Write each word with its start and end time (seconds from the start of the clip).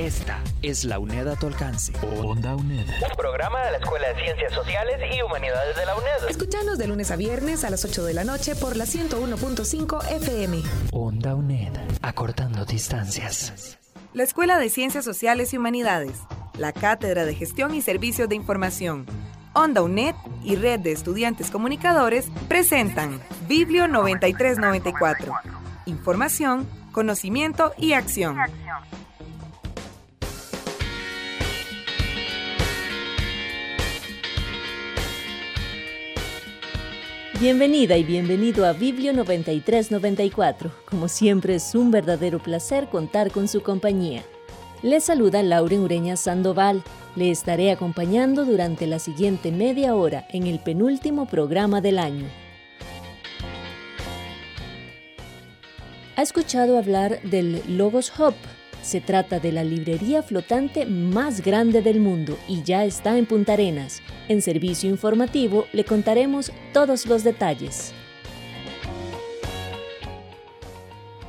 Esta 0.00 0.42
es 0.62 0.86
la 0.86 0.98
UNED 0.98 1.28
a 1.28 1.36
tu 1.36 1.46
alcance. 1.46 1.92
Onda 2.24 2.56
UNED. 2.56 2.86
Un 2.88 3.16
programa 3.18 3.62
de 3.66 3.72
la 3.72 3.76
Escuela 3.76 4.08
de 4.08 4.14
Ciencias 4.22 4.54
Sociales 4.54 4.98
y 5.14 5.20
Humanidades 5.20 5.76
de 5.76 5.84
la 5.84 5.94
UNED. 5.94 6.30
Escuchanos 6.30 6.78
de 6.78 6.86
lunes 6.86 7.10
a 7.10 7.16
viernes 7.16 7.64
a 7.64 7.70
las 7.70 7.84
8 7.84 8.04
de 8.04 8.14
la 8.14 8.24
noche 8.24 8.56
por 8.56 8.78
la 8.78 8.86
101.5 8.86 10.10
FM. 10.10 10.62
Onda 10.92 11.34
UNED. 11.34 11.74
Acortando 12.00 12.64
distancias. 12.64 13.78
La 14.14 14.22
Escuela 14.22 14.58
de 14.58 14.70
Ciencias 14.70 15.04
Sociales 15.04 15.52
y 15.52 15.58
Humanidades. 15.58 16.16
La 16.56 16.72
Cátedra 16.72 17.26
de 17.26 17.34
Gestión 17.34 17.74
y 17.74 17.82
Servicios 17.82 18.26
de 18.30 18.36
Información. 18.36 19.04
Onda 19.52 19.82
UNED 19.82 20.14
y 20.42 20.56
Red 20.56 20.80
de 20.80 20.92
Estudiantes 20.92 21.50
Comunicadores 21.50 22.28
presentan 22.48 23.20
Biblio 23.46 23.86
9394. 23.86 25.34
Información, 25.84 26.66
conocimiento 26.90 27.74
y 27.76 27.92
acción. 27.92 28.38
Bienvenida 37.40 37.96
y 37.96 38.04
bienvenido 38.04 38.66
a 38.66 38.74
Biblio 38.74 39.14
9394. 39.14 40.70
Como 40.84 41.08
siempre 41.08 41.54
es 41.54 41.74
un 41.74 41.90
verdadero 41.90 42.38
placer 42.38 42.90
contar 42.90 43.30
con 43.30 43.48
su 43.48 43.62
compañía. 43.62 44.22
Le 44.82 45.00
saluda 45.00 45.42
Lauren 45.42 45.80
Ureña 45.80 46.16
Sandoval. 46.16 46.82
Le 47.16 47.30
estaré 47.30 47.70
acompañando 47.70 48.44
durante 48.44 48.86
la 48.86 48.98
siguiente 48.98 49.52
media 49.52 49.94
hora 49.94 50.26
en 50.28 50.46
el 50.46 50.58
penúltimo 50.58 51.24
programa 51.24 51.80
del 51.80 51.98
año. 51.98 52.26
¿Ha 56.16 56.20
escuchado 56.20 56.76
hablar 56.76 57.22
del 57.22 57.62
Logos 57.74 58.12
Hub? 58.18 58.34
Se 58.82 59.00
trata 59.00 59.40
de 59.40 59.52
la 59.52 59.62
librería 59.62 60.22
flotante 60.22 60.86
más 60.86 61.42
grande 61.42 61.82
del 61.82 62.00
mundo 62.00 62.38
y 62.48 62.62
ya 62.62 62.84
está 62.84 63.18
en 63.18 63.26
Punta 63.26 63.52
Arenas. 63.52 64.00
En 64.28 64.42
servicio 64.42 64.88
informativo 64.88 65.66
le 65.72 65.84
contaremos 65.84 66.50
todos 66.72 67.06
los 67.06 67.24
detalles. 67.24 67.92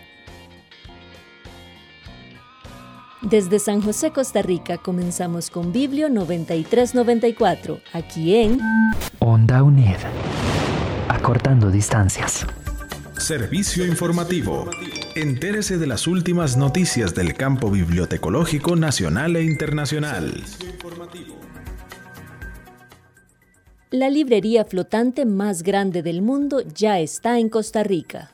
Desde 3.22 3.60
San 3.60 3.82
José, 3.82 4.12
Costa 4.12 4.42
Rica, 4.42 4.78
comenzamos 4.78 5.50
con 5.50 5.72
Biblio 5.72 6.10
9394, 6.10 7.80
aquí 7.94 8.36
en 8.36 8.60
Onda 9.20 9.64
UNED. 9.64 10.00
Acortando 11.08 11.72
distancias. 11.72 12.46
Servicio 13.18 13.86
informativo. 13.86 14.70
Entérese 15.16 15.78
de 15.78 15.86
las 15.86 16.08
últimas 16.08 16.58
noticias 16.58 17.14
del 17.14 17.36
campo 17.36 17.70
bibliotecológico 17.70 18.76
nacional 18.76 19.36
e 19.36 19.44
internacional. 19.44 20.44
La 23.92 24.10
librería 24.10 24.66
flotante 24.66 25.28
más 25.28 25.62
grande 25.62 26.02
del 26.02 26.24
mundo 26.24 26.62
ya 26.62 27.00
está 27.00 27.38
en 27.38 27.50
Costa 27.50 27.84
Rica. 27.84 28.32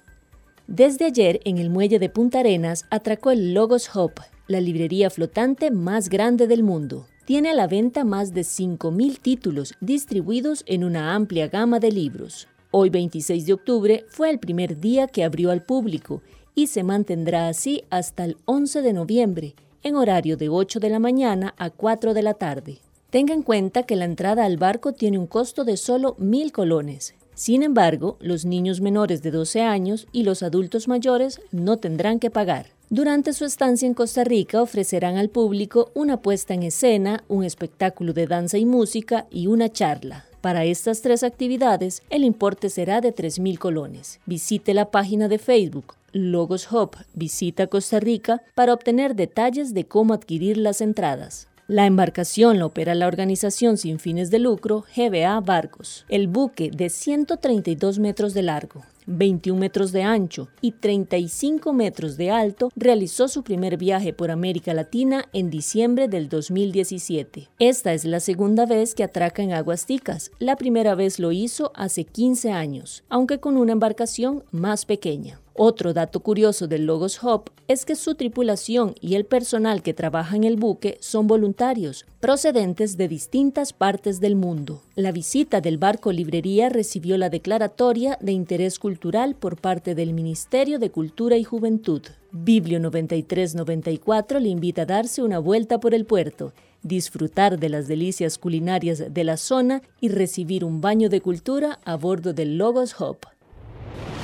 Desde 0.68 1.04
ayer, 1.04 1.42
en 1.44 1.58
el 1.58 1.70
muelle 1.70 2.00
de 2.00 2.08
Punta 2.08 2.40
Arenas, 2.40 2.86
atracó 2.90 3.32
el 3.32 3.54
Logos 3.54 3.94
Hub, 3.94 4.14
la 4.48 4.62
librería 4.62 5.10
flotante 5.10 5.72
más 5.72 6.08
grande 6.08 6.48
del 6.48 6.64
mundo. 6.64 7.08
Tiene 7.26 7.50
a 7.50 7.56
la 7.56 7.68
venta 7.68 8.06
más 8.06 8.34
de 8.34 8.42
5.000 8.42 9.20
títulos 9.20 9.74
distribuidos 9.82 10.64
en 10.66 10.86
una 10.86 11.14
amplia 11.14 11.50
gama 11.50 11.82
de 11.82 11.92
libros. 11.92 12.48
Hoy 12.72 12.92
26 12.92 13.48
de 13.48 13.54
octubre 13.54 14.06
fue 14.10 14.30
el 14.30 14.38
primer 14.38 14.80
día 14.80 15.08
que 15.08 15.24
abrió 15.24 15.50
al 15.50 15.64
público 15.64 16.22
y 16.56 16.68
se 16.68 16.84
mantendrá 16.84 17.48
así 17.48 17.84
hasta 17.90 18.26
el 18.26 18.38
11 18.46 18.82
de 18.82 18.94
noviembre, 18.94 19.56
en 19.84 19.96
horario 19.96 20.38
de 20.38 20.50
8 20.50 20.80
de 20.80 20.90
la 20.90 21.00
mañana 21.00 21.54
a 21.58 21.70
4 21.70 22.14
de 22.14 22.22
la 22.22 22.34
tarde. 22.34 22.80
Tenga 23.10 23.34
en 23.34 23.42
cuenta 23.42 23.84
que 23.84 23.96
la 23.96 24.06
entrada 24.06 24.46
al 24.46 24.58
barco 24.58 24.94
tiene 24.94 25.18
un 25.18 25.26
costo 25.26 25.64
de 25.64 25.78
solo 25.78 26.16
mil 26.20 26.52
colones. 26.52 27.16
Sin 27.34 27.64
embargo, 27.64 28.18
los 28.20 28.46
niños 28.46 28.82
menores 28.82 29.24
de 29.24 29.32
12 29.32 29.62
años 29.62 30.08
y 30.12 30.24
los 30.24 30.44
adultos 30.44 30.88
mayores 30.88 31.42
no 31.52 31.78
tendrán 31.78 32.20
que 32.20 32.30
pagar. 32.30 32.68
Durante 32.90 33.34
su 33.34 33.46
estancia 33.46 33.88
en 33.88 33.94
Costa 33.94 34.24
Rica 34.24 34.62
ofrecerán 34.62 35.18
al 35.18 35.30
público 35.30 35.92
una 35.94 36.22
puesta 36.22 36.54
en 36.54 36.64
escena, 36.64 37.24
un 37.28 37.44
espectáculo 37.44 38.14
de 38.14 38.28
danza 38.28 38.58
y 38.58 38.66
música 38.66 39.26
y 39.32 39.48
una 39.48 39.70
charla. 39.70 40.26
Para 40.42 40.66
estas 40.66 41.02
tres 41.02 41.24
actividades, 41.24 42.02
el 42.10 42.24
importe 42.24 42.70
será 42.70 43.02
de 43.02 43.14
3.000 43.14 43.58
colones. 43.58 44.20
Visite 44.26 44.74
la 44.74 44.92
página 44.92 45.28
de 45.28 45.38
Facebook 45.38 45.99
Logos 46.14 46.72
Hub 46.72 46.96
Visita 47.14 47.68
Costa 47.68 48.00
Rica 48.00 48.42
para 48.56 48.74
obtener 48.74 49.16
detalles 49.16 49.74
de 49.74 49.86
cómo 49.86 50.14
adquirir 50.14 50.58
las 50.58 50.82
entradas. 50.82 51.50
La 51.70 51.86
embarcación 51.86 52.58
la 52.58 52.66
opera 52.66 52.96
la 52.96 53.06
organización 53.06 53.78
sin 53.78 54.00
fines 54.00 54.32
de 54.32 54.40
lucro 54.40 54.86
GBA 54.96 55.40
Barcos. 55.42 56.04
El 56.10 56.28
buque 56.28 56.72
de 56.72 56.90
132 56.90 58.00
metros 58.00 58.34
de 58.34 58.42
largo, 58.42 58.82
21 59.06 59.60
metros 59.60 59.92
de 59.92 60.02
ancho 60.02 60.48
y 60.62 60.72
35 60.72 61.72
metros 61.72 62.18
de 62.18 62.32
alto, 62.32 62.72
realizó 62.76 63.28
su 63.28 63.44
primer 63.44 63.78
viaje 63.78 64.14
por 64.14 64.32
América 64.32 64.74
Latina 64.74 65.26
en 65.32 65.52
diciembre 65.52 66.08
del 66.08 66.28
2017. 66.28 67.50
Esta 67.60 67.94
es 67.94 68.04
la 68.04 68.20
segunda 68.20 68.66
vez 68.66 68.96
que 68.96 69.04
atraca 69.04 69.44
en 69.44 69.54
aguas 69.54 69.86
ticas. 69.86 70.32
La 70.40 70.56
primera 70.56 70.96
vez 70.96 71.20
lo 71.20 71.32
hizo 71.32 71.72
hace 71.76 72.04
15 72.04 72.52
años, 72.52 73.04
aunque 73.10 73.40
con 73.40 73.58
una 73.58 73.74
embarcación 73.74 74.44
más 74.50 74.86
pequeña. 74.86 75.40
Otro 75.62 75.92
dato 75.92 76.22
curioso 76.22 76.70
del 76.70 76.86
Logos 76.86 77.22
Hub 77.22 77.52
es 77.68 77.84
que 77.84 77.98
su 77.98 78.16
tripulación 78.16 78.96
y 79.02 79.16
el 79.16 79.26
personal 79.26 79.84
que 79.84 79.94
trabaja 79.94 80.38
en 80.38 80.46
el 80.46 80.56
buque 80.56 80.98
son 81.02 81.28
voluntarios, 81.28 82.06
procedentes 82.22 82.96
de 82.96 83.10
distintas 83.10 83.74
partes 83.74 84.22
del 84.22 84.38
mundo. 84.38 84.82
La 84.96 85.12
visita 85.12 85.60
del 85.60 85.78
barco 85.78 86.14
librería 86.14 86.70
recibió 86.70 87.18
la 87.18 87.30
declaratoria 87.30 88.18
de 88.22 88.32
interés 88.32 88.80
cultural 88.80 89.36
por 89.36 89.60
parte 89.60 89.96
del 89.96 90.14
Ministerio 90.14 90.80
de 90.80 90.92
Cultura 90.92 91.36
y 91.36 91.44
Juventud. 91.44 92.04
Biblio 92.32 92.80
9394 92.80 94.40
le 94.40 94.48
invita 94.48 94.84
a 94.84 94.86
darse 94.86 95.24
una 95.24 95.40
vuelta 95.40 95.82
por 95.82 95.94
el 95.94 96.06
puerto 96.06 96.54
disfrutar 96.82 97.60
de 97.60 97.68
las 97.68 97.90
delicias 97.90 98.38
culinarias 98.38 99.14
de 99.14 99.24
la 99.26 99.36
zona 99.36 99.82
y 100.00 100.08
recibir 100.08 100.64
un 100.64 100.80
baño 100.80 101.10
de 101.10 101.20
cultura 101.20 101.80
a 101.84 101.98
bordo 101.98 102.32
del 102.32 102.58
Logos 102.58 102.96
Hub. 103.02 103.18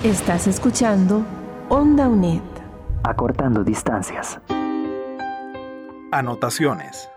Estás 0.06 0.46
escuchando 0.46 1.26
Onda 1.68 2.08
UNED. 2.08 2.44
Acortando 3.04 3.64
distancias. 3.64 4.40
Anotaciones. 6.12 7.10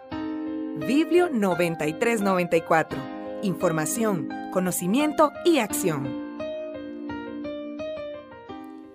Biblio 0.87 1.29
9394. 1.29 2.99
Información, 3.43 4.31
conocimiento 4.55 5.33
y 5.45 5.59
acción. 5.59 6.39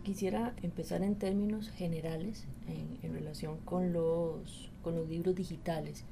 Quisiera 0.04 0.54
empezar 0.62 1.04
en 1.04 1.16
términos 1.16 1.70
generales 1.70 2.46
en, 3.04 3.14
relación 3.14 3.58
con 3.60 3.94
los, 3.94 4.70
con 4.82 4.98
los 4.98 5.08
libros 5.08 5.34
digitales. 5.34 6.04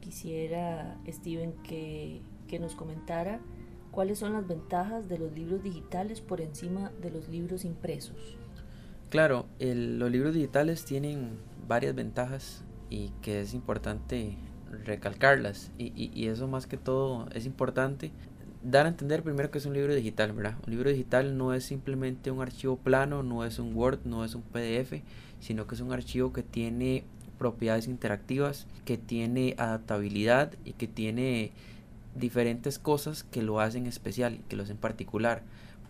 Quisiera, 0.00 0.98
Steven, 1.06 1.52
que, 1.62 2.22
que 2.48 2.58
nos 2.58 2.74
comentara 2.74 3.40
¿Cuáles 3.90 4.18
son 4.18 4.34
las 4.34 4.46
ventajas 4.46 5.08
de 5.08 5.18
los 5.18 5.32
libros 5.32 5.62
digitales 5.62 6.20
por 6.20 6.40
encima 6.40 6.92
de 7.02 7.10
los 7.10 7.28
libros 7.28 7.64
impresos? 7.64 8.38
Claro, 9.10 9.46
los 9.58 10.10
libros 10.10 10.34
digitales 10.34 10.84
tienen 10.84 11.32
varias 11.66 11.94
ventajas 11.94 12.62
y 12.88 13.10
que 13.22 13.40
es 13.40 13.54
importante 13.54 14.36
recalcarlas. 14.84 15.72
Y, 15.78 16.26
eso 16.28 16.46
más 16.46 16.66
que 16.66 16.76
todo 16.76 17.28
es 17.34 17.46
importante 17.46 18.12
dar 18.62 18.86
a 18.86 18.90
entender 18.90 19.22
primero 19.22 19.50
que 19.50 19.58
es 19.58 19.66
un 19.66 19.72
libro 19.72 19.94
digital, 19.94 20.32
¿verdad? 20.32 20.54
Un 20.66 20.72
libro 20.72 20.90
digital 20.90 21.36
no 21.36 21.54
es 21.54 21.64
simplemente 21.64 22.30
un 22.30 22.42
archivo 22.42 22.76
plano, 22.76 23.22
no 23.22 23.44
es 23.44 23.58
un 23.58 23.74
Word, 23.74 24.00
no 24.04 24.24
es 24.24 24.34
un 24.34 24.42
PDF, 24.42 25.02
sino 25.40 25.66
que 25.66 25.74
es 25.74 25.80
un 25.80 25.92
archivo 25.92 26.32
que 26.32 26.42
tiene 26.42 27.04
propiedades 27.38 27.88
interactivas, 27.88 28.66
que 28.84 28.98
tiene 28.98 29.54
adaptabilidad 29.56 30.52
y 30.64 30.74
que 30.74 30.86
tiene 30.86 31.52
diferentes 32.14 32.78
cosas 32.78 33.24
que 33.24 33.42
lo 33.42 33.60
hacen 33.60 33.86
especial, 33.86 34.40
que 34.48 34.56
lo 34.56 34.62
hacen 34.62 34.76
particular. 34.76 35.42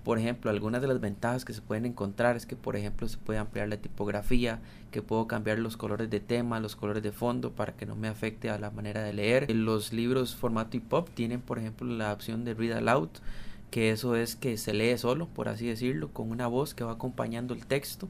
Por 0.04 0.18
ejemplo, 0.18 0.50
algunas 0.50 0.80
de 0.80 0.88
las 0.88 1.00
ventajas 1.00 1.44
que 1.44 1.52
se 1.52 1.60
pueden 1.60 1.84
encontrar 1.84 2.34
es 2.34 2.46
que, 2.46 2.56
por 2.56 2.74
ejemplo, 2.74 3.06
se 3.06 3.18
puede 3.18 3.38
ampliar 3.38 3.68
la 3.68 3.76
tipografía, 3.76 4.60
que 4.90 5.02
puedo 5.02 5.26
cambiar 5.26 5.58
los 5.58 5.76
colores 5.76 6.08
de 6.08 6.20
tema, 6.20 6.58
los 6.58 6.74
colores 6.74 7.02
de 7.02 7.12
fondo 7.12 7.52
para 7.52 7.74
que 7.74 7.84
no 7.84 7.96
me 7.96 8.08
afecte 8.08 8.48
a 8.48 8.58
la 8.58 8.70
manera 8.70 9.02
de 9.02 9.12
leer. 9.12 9.50
Los 9.54 9.92
libros 9.92 10.34
formato 10.34 10.78
EPUB 10.78 11.10
tienen, 11.10 11.42
por 11.42 11.58
ejemplo, 11.58 11.86
la 11.86 12.12
opción 12.12 12.44
de 12.44 12.54
Read 12.54 12.78
Aloud, 12.78 13.10
que 13.70 13.90
eso 13.90 14.16
es 14.16 14.36
que 14.36 14.56
se 14.56 14.72
lee 14.72 14.96
solo, 14.96 15.26
por 15.26 15.48
así 15.48 15.66
decirlo, 15.66 16.08
con 16.08 16.30
una 16.30 16.46
voz 16.46 16.74
que 16.74 16.82
va 16.82 16.92
acompañando 16.92 17.52
el 17.52 17.66
texto. 17.66 18.08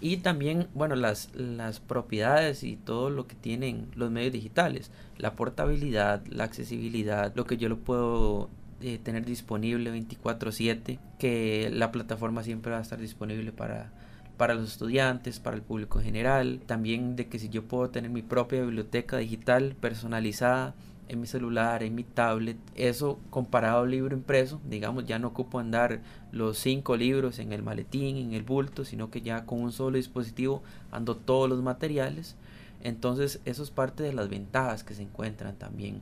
Y 0.00 0.18
también, 0.18 0.68
bueno, 0.74 0.94
las, 0.94 1.34
las 1.34 1.80
propiedades 1.80 2.62
y 2.62 2.76
todo 2.76 3.08
lo 3.08 3.26
que 3.26 3.34
tienen 3.34 3.88
los 3.94 4.10
medios 4.10 4.32
digitales, 4.32 4.90
la 5.16 5.34
portabilidad, 5.34 6.24
la 6.26 6.44
accesibilidad, 6.44 7.32
lo 7.34 7.46
que 7.46 7.56
yo 7.56 7.68
lo 7.70 7.78
puedo 7.78 8.50
eh, 8.82 8.98
tener 9.02 9.24
disponible 9.24 9.90
24/7, 9.90 10.98
que 11.18 11.70
la 11.72 11.92
plataforma 11.92 12.42
siempre 12.42 12.72
va 12.72 12.78
a 12.78 12.82
estar 12.82 13.00
disponible 13.00 13.52
para, 13.52 13.90
para 14.36 14.52
los 14.54 14.70
estudiantes, 14.72 15.40
para 15.40 15.56
el 15.56 15.62
público 15.62 15.98
en 15.98 16.04
general, 16.04 16.60
también 16.66 17.16
de 17.16 17.26
que 17.28 17.38
si 17.38 17.48
yo 17.48 17.64
puedo 17.64 17.88
tener 17.88 18.10
mi 18.10 18.20
propia 18.20 18.60
biblioteca 18.60 19.16
digital 19.16 19.76
personalizada, 19.80 20.74
en 21.08 21.20
mi 21.20 21.26
celular, 21.26 21.82
en 21.82 21.94
mi 21.94 22.04
tablet. 22.04 22.56
Eso 22.74 23.18
comparado 23.30 23.82
al 23.82 23.90
libro 23.90 24.16
impreso, 24.16 24.60
digamos, 24.68 25.06
ya 25.06 25.18
no 25.18 25.28
ocupo 25.28 25.58
andar 25.58 26.00
los 26.32 26.58
cinco 26.58 26.96
libros 26.96 27.38
en 27.38 27.52
el 27.52 27.62
maletín, 27.62 28.16
en 28.16 28.34
el 28.34 28.42
bulto, 28.42 28.84
sino 28.84 29.10
que 29.10 29.22
ya 29.22 29.46
con 29.46 29.60
un 29.60 29.72
solo 29.72 29.96
dispositivo 29.96 30.62
ando 30.90 31.16
todos 31.16 31.48
los 31.48 31.62
materiales. 31.62 32.36
Entonces 32.82 33.40
eso 33.44 33.62
es 33.62 33.70
parte 33.70 34.02
de 34.02 34.12
las 34.12 34.28
ventajas 34.28 34.84
que 34.84 34.94
se 34.94 35.02
encuentran 35.02 35.56
también. 35.56 36.00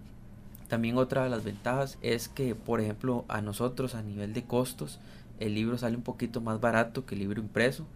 También 0.68 0.96
otra 0.96 1.24
de 1.24 1.30
las 1.30 1.44
ventajas 1.44 1.98
es 2.02 2.28
que, 2.28 2.54
por 2.54 2.80
ejemplo, 2.80 3.24
a 3.28 3.40
nosotros 3.40 3.94
a 3.94 4.02
nivel 4.02 4.32
de 4.32 4.44
costos, 4.44 4.98
el 5.38 5.54
libro 5.54 5.78
sale 5.78 5.96
un 5.96 6.02
poquito 6.02 6.40
más 6.40 6.60
barato 6.60 7.04
que 7.04 7.14
el 7.14 7.20
libro 7.20 7.40
impreso. 7.40 7.86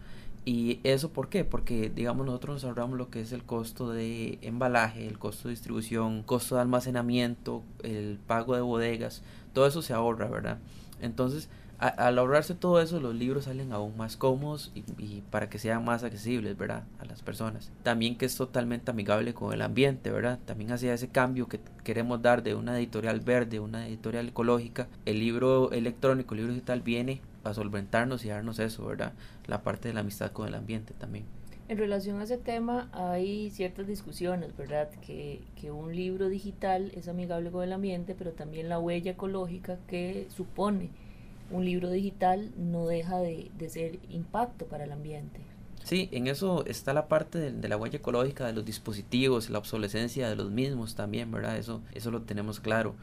¿Y 0.49 0.81
eso 0.83 1.11
por 1.11 1.29
qué? 1.29 1.45
Porque, 1.45 1.93
digamos, 1.95 2.25
nosotros 2.25 2.55
nos 2.55 2.65
ahorramos 2.65 2.97
lo 2.97 3.11
que 3.11 3.21
es 3.21 3.33
el 3.33 3.45
costo 3.45 3.91
de 3.91 4.39
embalaje, 4.41 5.07
el 5.07 5.19
costo 5.19 5.49
de 5.49 5.53
distribución, 5.53 6.23
costo 6.23 6.55
de 6.55 6.63
almacenamiento, 6.63 7.63
el 7.83 8.19
pago 8.27 8.55
de 8.55 8.63
bodegas, 8.63 9.21
todo 9.53 9.67
eso 9.67 9.83
se 9.83 9.93
ahorra, 9.93 10.27
¿verdad? 10.31 10.57
Entonces, 11.03 11.51
al 11.79 12.19
ahorrarse 12.19 12.55
todo 12.55 12.81
eso, 12.81 12.99
los 12.99 13.15
libros 13.15 13.45
salen 13.45 13.73
aún 13.73 13.95
más 13.99 14.17
cómodos 14.17 14.73
y, 14.75 15.21
para 15.31 15.51
que 15.51 15.59
sean 15.59 15.85
más 15.85 16.03
accesibles, 16.03 16.57
¿verdad? 16.57 16.85
A 16.99 17.05
las 17.05 17.21
personas. 17.21 17.71
También 17.83 18.17
que 18.17 18.25
es 18.25 18.35
totalmente 18.35 18.91
amigable 18.91 19.35
con 19.35 19.53
el 19.53 19.61
ambiente, 19.61 20.11
¿verdad? 20.11 20.39
También 20.47 20.73
hacia 20.73 20.95
ese 20.95 21.09
cambio 21.09 21.47
que 21.47 21.61
queremos 21.85 22.23
dar 22.23 22.43
de 22.43 22.55
una 22.55 22.79
editorial 22.79 23.21
verde, 23.21 23.61
una 23.61 23.87
editorial 23.87 24.29
ecológica. 24.29 24.89
El 25.05 25.19
libro 25.19 25.73
electrónico, 25.73 26.33
el 26.33 26.41
libro 26.41 26.55
digital 26.55 26.81
viene 26.81 27.21
a 27.49 27.55
solventarnos 27.55 28.25
y 28.25 28.29
darnos 28.29 28.59
eso, 28.59 28.87
¿verdad? 28.87 29.13
La 29.47 29.63
parte 29.63 29.89
de 29.89 29.95
la 29.95 30.01
amistad 30.01 30.33
con 30.33 30.49
el 30.49 30.55
ambiente 30.55 30.95
también. 30.95 31.25
En 31.69 31.77
relación 31.77 32.19
a 32.21 32.25
ese 32.25 32.39
tema 32.39 32.89
hay 32.93 33.51
ciertas 33.51 33.87
discusiones, 33.87 34.57
¿verdad? 34.57 34.89
Que, 35.07 35.43
que, 35.61 35.71
un 35.71 35.95
libro 35.95 36.31
digital 36.31 36.91
es 36.95 37.09
amigable 37.09 37.51
con 37.51 37.63
el 37.63 37.75
ambiente, 37.75 38.15
pero 38.17 38.33
también 38.33 38.71
la 38.71 38.79
huella 38.79 39.13
ecológica 39.13 39.79
que 39.87 40.27
supone 40.35 40.89
un 41.51 41.67
libro 41.67 41.91
digital 41.91 42.51
no 42.57 42.87
deja 42.87 43.19
de, 43.19 43.51
de 43.59 43.69
ser 43.69 43.99
impacto 44.09 44.65
para 44.65 44.85
el 44.85 44.93
ambiente. 44.93 45.41
Sí, 45.85 46.09
en 46.11 46.27
eso 46.27 46.65
está 46.65 46.95
la 46.95 47.07
parte 47.07 47.39
de, 47.39 47.53
de, 47.53 47.69
la 47.69 47.77
huella 47.77 47.99
ecológica 47.99 48.47
de 48.47 48.55
los 48.55 48.65
dispositivos, 48.65 49.51
la 49.51 49.59
obsolescencia 49.59 50.29
de 50.29 50.37
los 50.37 50.51
mismos 50.51 50.95
también, 50.95 51.31
¿verdad? 51.31 51.59
Eso, 51.59 51.83
eso 51.93 52.11
lo 52.11 52.23
tenemos 52.23 52.61
claro 52.61 52.95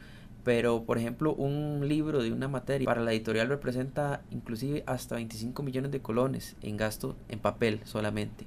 pero 0.46 0.84
por 0.84 0.98
ejemplo 0.98 1.34
un 1.34 1.90
libro 1.90 2.24
de 2.24 2.32
una 2.32 2.48
materia 2.48 2.86
para 2.86 3.02
la 3.02 3.12
editorial 3.12 3.50
representa 3.50 4.22
inclusive 4.32 4.84
hasta 4.86 5.16
25 5.16 5.62
millones 5.64 5.92
de 5.92 6.02
colones 6.02 6.56
en 6.62 6.78
gasto 6.78 7.18
en 7.28 7.40
papel 7.40 7.82
solamente 7.84 8.46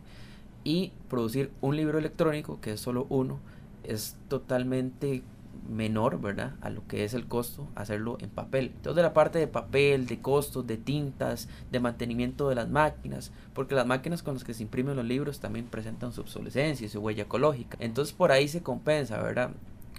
y 0.65 0.93
producir 1.11 1.51
un 1.61 1.77
libro 1.77 1.99
electrónico 1.99 2.61
que 2.61 2.73
es 2.73 2.81
solo 2.81 3.07
uno 3.11 3.41
es 3.83 4.17
totalmente 4.29 5.23
menor, 5.69 6.21
¿verdad? 6.21 6.55
A 6.61 6.71
lo 6.71 6.87
que 6.87 7.05
es 7.05 7.15
el 7.15 7.27
costo 7.27 7.69
hacerlo 7.75 8.17
en 8.21 8.31
papel. 8.31 8.73
Entonces 8.77 9.03
la 9.03 9.13
parte 9.13 9.39
de 9.39 9.47
papel, 9.47 10.07
de 10.07 10.21
costos, 10.21 10.67
de 10.67 10.77
tintas, 10.77 11.49
de 11.71 11.81
mantenimiento 11.81 12.49
de 12.49 12.55
las 12.55 12.69
máquinas, 12.69 13.33
porque 13.55 13.75
las 13.75 13.87
máquinas 13.87 14.23
con 14.23 14.35
las 14.35 14.45
que 14.45 14.55
se 14.55 14.63
imprimen 14.63 14.97
los 14.97 15.05
libros 15.05 15.41
también 15.41 15.67
presentan 15.67 16.13
su 16.13 16.23
obsolescencia 16.23 16.87
y 16.87 16.89
su 16.89 17.01
huella 17.01 17.25
ecológica. 17.25 17.77
Entonces 17.81 18.15
por 18.15 18.33
ahí 18.33 18.49
se 18.49 18.63
compensa, 18.63 19.21
¿verdad? 19.23 19.51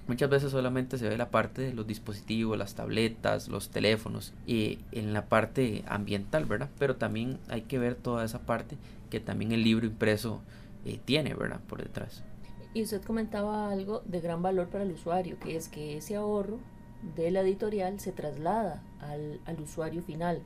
Muchas 0.10 0.32
veces 0.32 0.50
solamente 0.50 0.98
se 0.98 1.08
ve 1.08 1.18
la 1.18 1.30
parte 1.30 1.62
de 1.62 1.72
los 1.72 1.86
dispositivos, 1.86 2.58
las 2.58 2.74
tabletas, 2.74 3.48
los 3.48 3.70
teléfonos 3.70 4.34
y 4.48 4.80
en 4.92 5.14
la 5.14 5.26
parte 5.26 5.84
ambiental, 5.88 6.46
¿verdad? 6.46 6.68
Pero 6.80 6.96
también 6.96 7.38
hay 7.48 7.62
que 7.62 7.78
ver 7.78 7.94
toda 7.94 8.26
esa 8.26 8.40
parte 8.40 8.76
que 9.12 9.20
también 9.20 9.52
el 9.52 9.64
libro 9.64 9.86
impreso 9.86 10.42
eh, 10.84 11.00
tiene, 11.06 11.36
¿verdad? 11.36 11.60
Por 11.70 11.84
detrás. 11.84 12.24
Y 12.74 12.82
usted 12.82 13.04
comentaba 13.04 13.70
algo 13.70 14.02
de 14.04 14.20
gran 14.20 14.42
valor 14.42 14.70
para 14.70 14.84
el 14.84 14.94
usuario, 14.94 15.38
que 15.40 15.56
es 15.56 15.70
que 15.70 15.98
ese 15.98 16.16
ahorro 16.16 16.58
de 17.16 17.30
la 17.30 17.42
editorial 17.42 18.00
se 18.00 18.12
traslada 18.12 18.82
al, 19.02 19.40
al 19.46 19.62
usuario 19.62 20.02
final. 20.02 20.42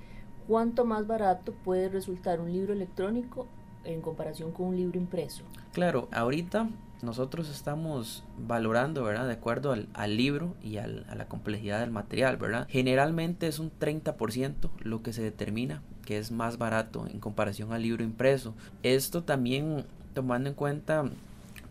¿Cuánto 0.45 0.83
más 0.83 1.07
barato 1.07 1.53
puede 1.63 1.87
resultar 1.87 2.41
un 2.41 2.51
libro 2.51 2.73
electrónico 2.73 3.47
en 3.85 4.01
comparación 4.01 4.51
con 4.51 4.65
un 4.65 4.75
libro 4.75 4.99
impreso? 4.99 5.43
Claro, 5.71 6.09
ahorita 6.11 6.67
nosotros 7.03 7.49
estamos 7.49 8.23
valorando, 8.37 9.03
¿verdad? 9.03 9.27
De 9.27 9.33
acuerdo 9.33 9.71
al, 9.71 10.17
libro 10.17 10.55
y 10.63 10.77
a 10.77 10.87
la 10.87 11.27
complejidad 11.27 11.81
del 11.81 11.91
material, 11.91 12.37
¿verdad? 12.37 12.67
Generalmente 12.69 13.47
es 13.47 13.59
un 13.59 13.71
30% 13.77 14.69
lo 14.79 15.03
que 15.03 15.13
se 15.13 15.21
determina 15.21 15.81
que 16.05 16.17
es 16.17 16.31
más 16.31 16.57
barato 16.57 17.07
en 17.07 17.19
comparación 17.19 17.73
al 17.73 17.81
libro 17.81 18.03
impreso. 18.03 18.53
Esto 18.83 19.23
también 19.23 19.85
tomando 20.13 20.49
en 20.49 20.55
cuenta 20.55 21.05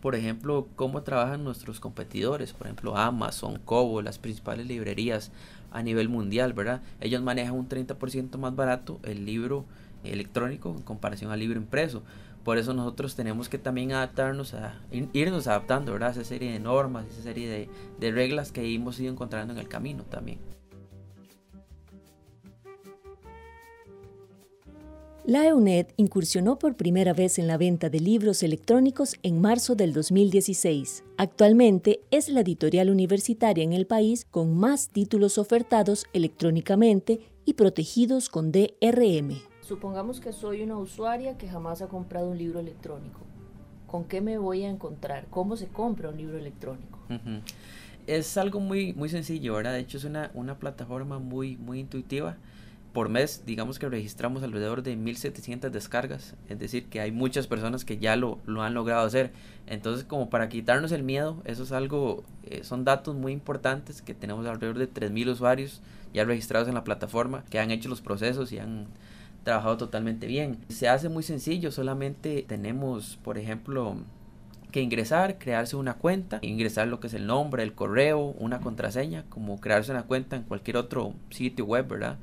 por 0.03 0.15
ejemplo, 0.15 0.67
cómo 0.75 1.01
trabajan 1.03 1.45
nuestros 1.45 1.79
competidores, 1.79 2.51
por 2.51 2.67
ejemplo, 2.67 2.97
Amazon, 2.97 3.57
Kobo, 3.63 4.01
las 4.01 4.19
principales 4.19 4.67
librerías 4.67 5.31
a 5.71 5.81
nivel 5.81 6.09
mundial, 6.09 6.51
¿verdad? 6.51 6.81
Ellos 6.99 7.21
manejan 7.21 7.53
un 7.53 7.69
30% 7.69 8.37
más 8.37 8.53
barato 8.53 8.99
el 9.03 9.25
libro 9.25 9.63
electrónico 10.03 10.75
en 10.75 10.81
comparación 10.81 11.31
al 11.31 11.39
libro 11.39 11.57
impreso. 11.57 12.03
Por 12.43 12.57
eso 12.57 12.73
nosotros 12.73 13.15
tenemos 13.15 13.47
que 13.47 13.57
también 13.57 13.93
adaptarnos 13.93 14.53
a 14.53 14.81
irnos 14.91 15.47
adaptando 15.47 15.95
a 15.95 16.09
esa 16.09 16.23
serie 16.23 16.51
de 16.51 16.59
normas, 16.59 17.05
esa 17.07 17.23
serie 17.23 17.49
de, 17.49 17.69
de 17.99 18.11
reglas 18.11 18.51
que 18.51 18.73
hemos 18.73 18.99
ido 18.99 19.11
encontrando 19.11 19.53
en 19.53 19.59
el 19.59 19.69
camino 19.69 20.03
también. 20.03 20.39
La 25.25 25.47
EUNED 25.47 25.87
incursionó 25.95 26.59
por 26.59 26.75
primera 26.75 27.13
vez 27.13 27.39
en 27.39 27.47
la 27.47 27.57
venta 27.57 27.89
de 27.89 28.01
libros 28.01 28.43
electrónicos 28.43 29.15
en 29.23 29.39
marzo 29.39 29.73
del 29.73 29.93
2016. 29.93 31.05
Actualmente 31.15 32.01
es 32.11 32.27
la 32.27 32.41
editorial 32.41 32.89
universitaria 32.89 33.63
en 33.63 33.71
el 33.71 33.87
país 33.87 34.25
con 34.29 34.57
más 34.57 34.89
títulos 34.89 35.37
ofertados 35.37 36.07
electrónicamente 36.11 37.21
y 37.45 37.53
protegidos 37.53 38.27
con 38.27 38.51
DRM. 38.51 39.52
Supongamos 39.63 40.19
que 40.19 40.31
soy 40.31 40.61
una 40.61 40.77
usuaria 40.77 41.37
que 41.37 41.47
jamás 41.47 41.81
ha 41.81 41.87
comprado 41.87 42.29
un 42.29 42.37
libro 42.37 42.59
electrónico. 42.59 43.19
¿con 43.93 44.05
qué 44.05 44.21
me 44.21 44.39
voy 44.39 44.63
a 44.63 44.71
encontrar? 44.71 45.27
¿Cómo 45.29 45.55
se 45.55 45.67
compra 45.67 46.09
un 46.09 46.17
libro 46.17 46.39
electrónico? 46.39 46.97
Es 48.07 48.37
algo 48.37 48.59
muy, 48.59 48.91
muy 48.93 49.07
sencillo, 49.07 49.53
¿verdad? 49.53 49.73
De 49.73 49.81
hecho 49.81 49.99
es 49.99 50.03
una, 50.03 50.31
una 50.33 50.57
plataforma 50.57 51.19
muy, 51.19 51.57
muy 51.57 51.79
intuitiva 51.79 52.35
por 52.91 53.09
mes, 53.09 53.43
digamos 53.45 53.77
que 53.77 53.87
registramos 53.87 54.41
alrededor 54.41 54.81
de 54.81 54.95
1700 54.95 55.71
descargas, 55.71 56.33
es 56.49 56.57
decir, 56.57 56.85
que 56.85 57.01
hay 57.01 57.11
muchas 57.11 57.45
personas 57.45 57.85
que 57.85 57.99
ya 57.99 58.15
lo, 58.15 58.39
lo 58.47 58.63
han 58.63 58.73
logrado 58.73 59.05
hacer. 59.05 59.31
Entonces, 59.67 60.03
como 60.05 60.27
para 60.31 60.49
quitarnos 60.49 60.91
el 60.91 61.03
miedo, 61.03 61.43
eso 61.45 61.61
es 61.61 61.71
algo, 61.71 62.23
eh, 62.45 62.63
son 62.63 62.85
datos 62.85 63.15
muy 63.15 63.31
importantes 63.31 64.01
que 64.01 64.15
tenemos 64.15 64.47
alrededor 64.47 64.79
de 64.79 64.87
3000 64.87 65.29
usuarios 65.29 65.83
ya 66.15 66.25
registrados 66.25 66.67
en 66.67 66.73
la 66.73 66.83
plataforma 66.83 67.43
que 67.51 67.59
han 67.59 67.69
hecho 67.69 67.89
los 67.89 68.01
procesos 68.01 68.51
y 68.51 68.57
han 68.57 68.87
trabajado 69.43 69.77
totalmente 69.77 70.27
bien. 70.27 70.57
Se 70.69 70.87
hace 70.87 71.09
muy 71.09 71.23
sencillo, 71.23 71.71
solamente 71.71 72.43
tenemos, 72.47 73.19
por 73.23 73.37
ejemplo, 73.37 73.97
que 74.71 74.81
ingresar, 74.81 75.37
crearse 75.37 75.75
una 75.75 75.95
cuenta, 75.95 76.39
ingresar 76.41 76.87
lo 76.87 76.99
que 76.99 77.07
es 77.07 77.13
el 77.13 77.27
nombre, 77.27 77.63
el 77.63 77.73
correo, 77.73 78.35
una 78.39 78.59
contraseña, 78.59 79.25
como 79.29 79.59
crearse 79.59 79.91
una 79.91 80.03
cuenta 80.03 80.35
en 80.35 80.43
cualquier 80.43 80.77
otro 80.77 81.13
sitio 81.29 81.65
web, 81.65 81.87
¿verdad? 81.87 82.17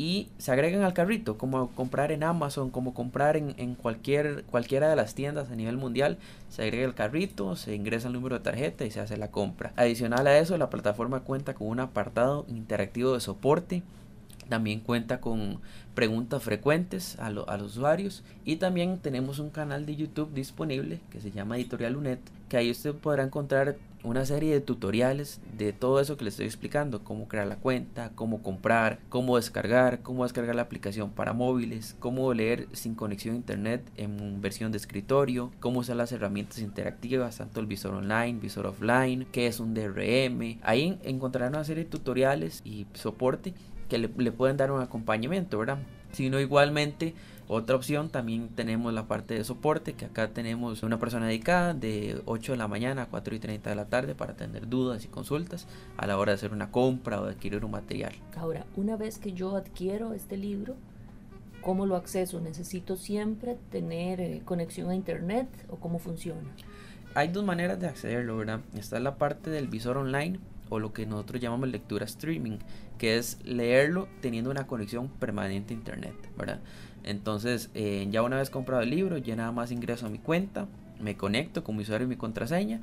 y 0.00 0.30
se 0.38 0.50
agregan 0.50 0.80
al 0.80 0.94
carrito, 0.94 1.36
como 1.36 1.68
comprar 1.72 2.10
en 2.10 2.22
Amazon, 2.22 2.70
como 2.70 2.94
comprar 2.94 3.36
en, 3.36 3.74
cualquier, 3.74 4.44
cualquiera 4.44 4.88
de 4.88 4.96
las 4.96 5.14
tiendas 5.14 5.50
a 5.50 5.56
nivel 5.56 5.76
mundial, 5.76 6.16
se 6.48 6.62
agrega 6.62 6.86
el 6.86 6.94
carrito, 6.94 7.54
se 7.54 7.74
ingresa 7.74 8.08
el 8.08 8.14
número 8.14 8.38
de 8.38 8.42
tarjeta 8.42 8.86
y 8.86 8.90
se 8.90 9.00
hace 9.00 9.18
la 9.18 9.30
compra. 9.30 9.74
Adicional 9.76 10.26
a 10.26 10.38
eso, 10.38 10.56
la 10.56 10.70
plataforma 10.70 11.20
cuenta 11.20 11.52
con 11.52 11.66
un 11.66 11.80
apartado 11.80 12.46
interactivo 12.48 13.12
de 13.12 13.20
soporte, 13.20 13.82
también 14.50 14.80
cuenta 14.80 15.20
con 15.22 15.60
preguntas 15.94 16.42
frecuentes 16.42 17.18
a, 17.18 17.26
a, 17.28 17.56
los 17.56 17.76
usuarios 17.76 18.22
y 18.44 18.56
también 18.56 18.98
tenemos 18.98 19.38
un 19.38 19.48
canal 19.48 19.86
de 19.86 19.96
YouTube 19.96 20.34
disponible 20.34 21.00
que 21.10 21.20
se 21.20 21.30
llama 21.30 21.56
Editorial 21.56 21.96
UNED, 21.96 22.18
que 22.48 22.58
ahí 22.58 22.70
usted 22.70 22.94
podrá 22.94 23.22
encontrar 23.22 23.76
una 24.02 24.24
serie 24.24 24.52
de 24.52 24.60
tutoriales 24.60 25.40
de 25.56 25.72
todo 25.72 26.00
eso 26.00 26.16
que 26.16 26.24
les 26.24 26.34
estoy 26.34 26.46
explicando, 26.46 27.04
cómo 27.04 27.28
crear 27.28 27.46
la 27.46 27.56
cuenta, 27.56 28.12
cómo 28.14 28.42
comprar, 28.42 28.98
cómo 29.08 29.36
descargar, 29.36 30.00
cómo 30.02 30.24
descargar 30.24 30.54
la 30.54 30.62
aplicación 30.62 31.10
para 31.10 31.32
móviles, 31.32 31.96
cómo 32.00 32.32
leer 32.32 32.66
sin 32.72 32.94
conexión 32.94 33.34
a 33.34 33.38
internet 33.38 33.82
en 33.96 34.40
versión 34.40 34.72
de 34.72 34.78
escritorio, 34.78 35.52
cómo 35.60 35.80
usar 35.80 35.96
las 35.96 36.12
herramientas 36.12 36.60
interactivas, 36.60 37.36
tanto 37.38 37.60
el 37.60 37.66
visor 37.66 37.94
online, 37.94 38.40
visor 38.40 38.66
offline, 38.66 39.26
qué 39.32 39.46
es 39.46 39.60
un 39.60 39.74
DRM. 39.74 40.58
Ahí 40.62 40.98
encontrarán 41.04 41.54
una 41.54 41.64
serie 41.64 41.84
de 41.84 41.90
tutoriales 41.90 42.62
y 42.64 42.86
soporte 42.94 43.54
que 43.90 43.98
le, 43.98 44.08
le 44.16 44.32
pueden 44.32 44.56
dar 44.56 44.72
un 44.72 44.80
acompañamiento, 44.80 45.58
¿verdad? 45.58 45.78
Sino 46.12 46.40
igualmente 46.40 47.14
otra 47.52 47.74
opción 47.74 48.10
también 48.10 48.48
tenemos 48.50 48.94
la 48.94 49.08
parte 49.08 49.34
de 49.34 49.42
soporte, 49.42 49.94
que 49.94 50.04
acá 50.04 50.28
tenemos 50.28 50.84
una 50.84 51.00
persona 51.00 51.26
dedicada 51.26 51.74
de 51.74 52.22
8 52.26 52.52
de 52.52 52.58
la 52.58 52.68
mañana 52.68 53.02
a 53.02 53.06
4 53.06 53.34
y 53.34 53.40
30 53.40 53.70
de 53.70 53.74
la 53.74 53.86
tarde 53.86 54.14
para 54.14 54.34
atender 54.34 54.68
dudas 54.68 55.04
y 55.04 55.08
consultas 55.08 55.66
a 55.96 56.06
la 56.06 56.16
hora 56.16 56.30
de 56.30 56.36
hacer 56.36 56.52
una 56.52 56.70
compra 56.70 57.20
o 57.20 57.24
de 57.24 57.32
adquirir 57.32 57.64
un 57.64 57.72
material. 57.72 58.12
Ahora, 58.36 58.66
una 58.76 58.96
vez 58.96 59.18
que 59.18 59.32
yo 59.32 59.56
adquiero 59.56 60.14
este 60.14 60.36
libro, 60.36 60.76
¿cómo 61.60 61.86
lo 61.86 61.96
acceso? 61.96 62.40
¿Necesito 62.40 62.94
siempre 62.94 63.58
tener 63.72 64.20
eh, 64.20 64.42
conexión 64.44 64.90
a 64.90 64.94
internet 64.94 65.48
o 65.70 65.74
cómo 65.74 65.98
funciona? 65.98 66.54
Hay 67.16 67.26
dos 67.32 67.44
maneras 67.44 67.80
de 67.80 67.88
accederlo, 67.88 68.36
¿verdad? 68.36 68.60
Está 68.76 69.00
la 69.00 69.16
parte 69.16 69.50
del 69.50 69.66
visor 69.66 69.96
online 69.96 70.38
o 70.68 70.78
lo 70.78 70.92
que 70.92 71.04
nosotros 71.04 71.42
llamamos 71.42 71.68
lectura 71.68 72.04
streaming, 72.04 72.58
que 73.00 73.16
es 73.16 73.38
leerlo 73.44 74.08
teniendo 74.20 74.50
una 74.50 74.66
conexión 74.66 75.08
permanente 75.08 75.72
a 75.72 75.76
internet, 75.78 76.14
¿verdad? 76.36 76.60
Entonces, 77.02 77.70
eh, 77.72 78.06
ya 78.10 78.20
una 78.20 78.36
vez 78.36 78.50
comprado 78.50 78.82
el 78.82 78.90
libro, 78.90 79.16
ya 79.16 79.36
nada 79.36 79.52
más 79.52 79.72
ingreso 79.72 80.04
a 80.04 80.10
mi 80.10 80.18
cuenta, 80.18 80.66
me 81.00 81.16
conecto 81.16 81.64
con 81.64 81.76
mi 81.76 81.82
usuario 81.82 82.06
y 82.06 82.10
mi 82.10 82.16
contraseña 82.16 82.82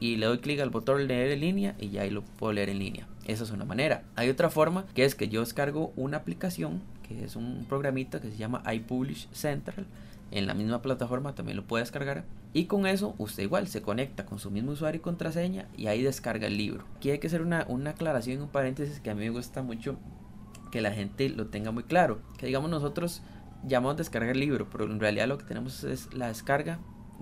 y 0.00 0.16
le 0.16 0.26
doy 0.26 0.40
clic 0.40 0.60
al 0.60 0.68
botón 0.68 1.06
leer 1.06 1.30
en 1.30 1.40
línea 1.40 1.74
y 1.78 1.88
ya 1.88 2.02
ahí 2.02 2.10
lo 2.10 2.20
puedo 2.20 2.52
leer 2.52 2.68
en 2.68 2.78
línea. 2.78 3.08
Esa 3.24 3.44
es 3.44 3.52
una 3.52 3.64
manera. 3.64 4.02
Hay 4.16 4.28
otra 4.28 4.50
forma 4.50 4.84
que 4.94 5.06
es 5.06 5.14
que 5.14 5.30
yo 5.30 5.40
descargo 5.40 5.94
una 5.96 6.18
aplicación 6.18 6.82
que 7.08 7.24
es 7.24 7.34
un 7.34 7.64
programita 7.66 8.20
que 8.20 8.30
se 8.30 8.36
llama 8.36 8.62
iPublish 8.70 9.30
Central. 9.32 9.86
En 10.30 10.46
la 10.46 10.52
misma 10.52 10.82
plataforma 10.82 11.34
también 11.34 11.56
lo 11.56 11.64
puede 11.64 11.84
descargar. 11.84 12.24
Y 12.54 12.66
con 12.66 12.86
eso 12.86 13.16
usted 13.18 13.42
igual 13.42 13.66
se 13.66 13.82
conecta 13.82 14.24
con 14.24 14.38
su 14.38 14.50
mismo 14.50 14.72
usuario 14.72 15.00
y 15.00 15.02
contraseña 15.02 15.66
y 15.76 15.88
ahí 15.88 16.02
descarga 16.02 16.46
el 16.46 16.56
libro. 16.56 16.84
Aquí 16.96 17.10
hay 17.10 17.18
que 17.18 17.26
hacer 17.26 17.42
una, 17.42 17.66
una 17.68 17.90
aclaración, 17.90 18.40
un 18.40 18.48
paréntesis 18.48 19.00
que 19.00 19.10
a 19.10 19.14
mí 19.14 19.24
me 19.24 19.30
gusta 19.30 19.62
mucho 19.62 19.96
que 20.70 20.80
la 20.80 20.92
gente 20.92 21.28
lo 21.28 21.48
tenga 21.48 21.72
muy 21.72 21.82
claro. 21.82 22.20
Que 22.38 22.46
digamos 22.46 22.70
nosotros 22.70 23.22
llamamos 23.66 23.96
descargar 23.96 24.30
el 24.30 24.40
libro, 24.40 24.70
pero 24.70 24.84
en 24.84 25.00
realidad 25.00 25.26
lo 25.26 25.36
que 25.36 25.44
tenemos 25.44 25.82
es 25.82 26.14
la 26.14 26.28
descarga 26.28 26.78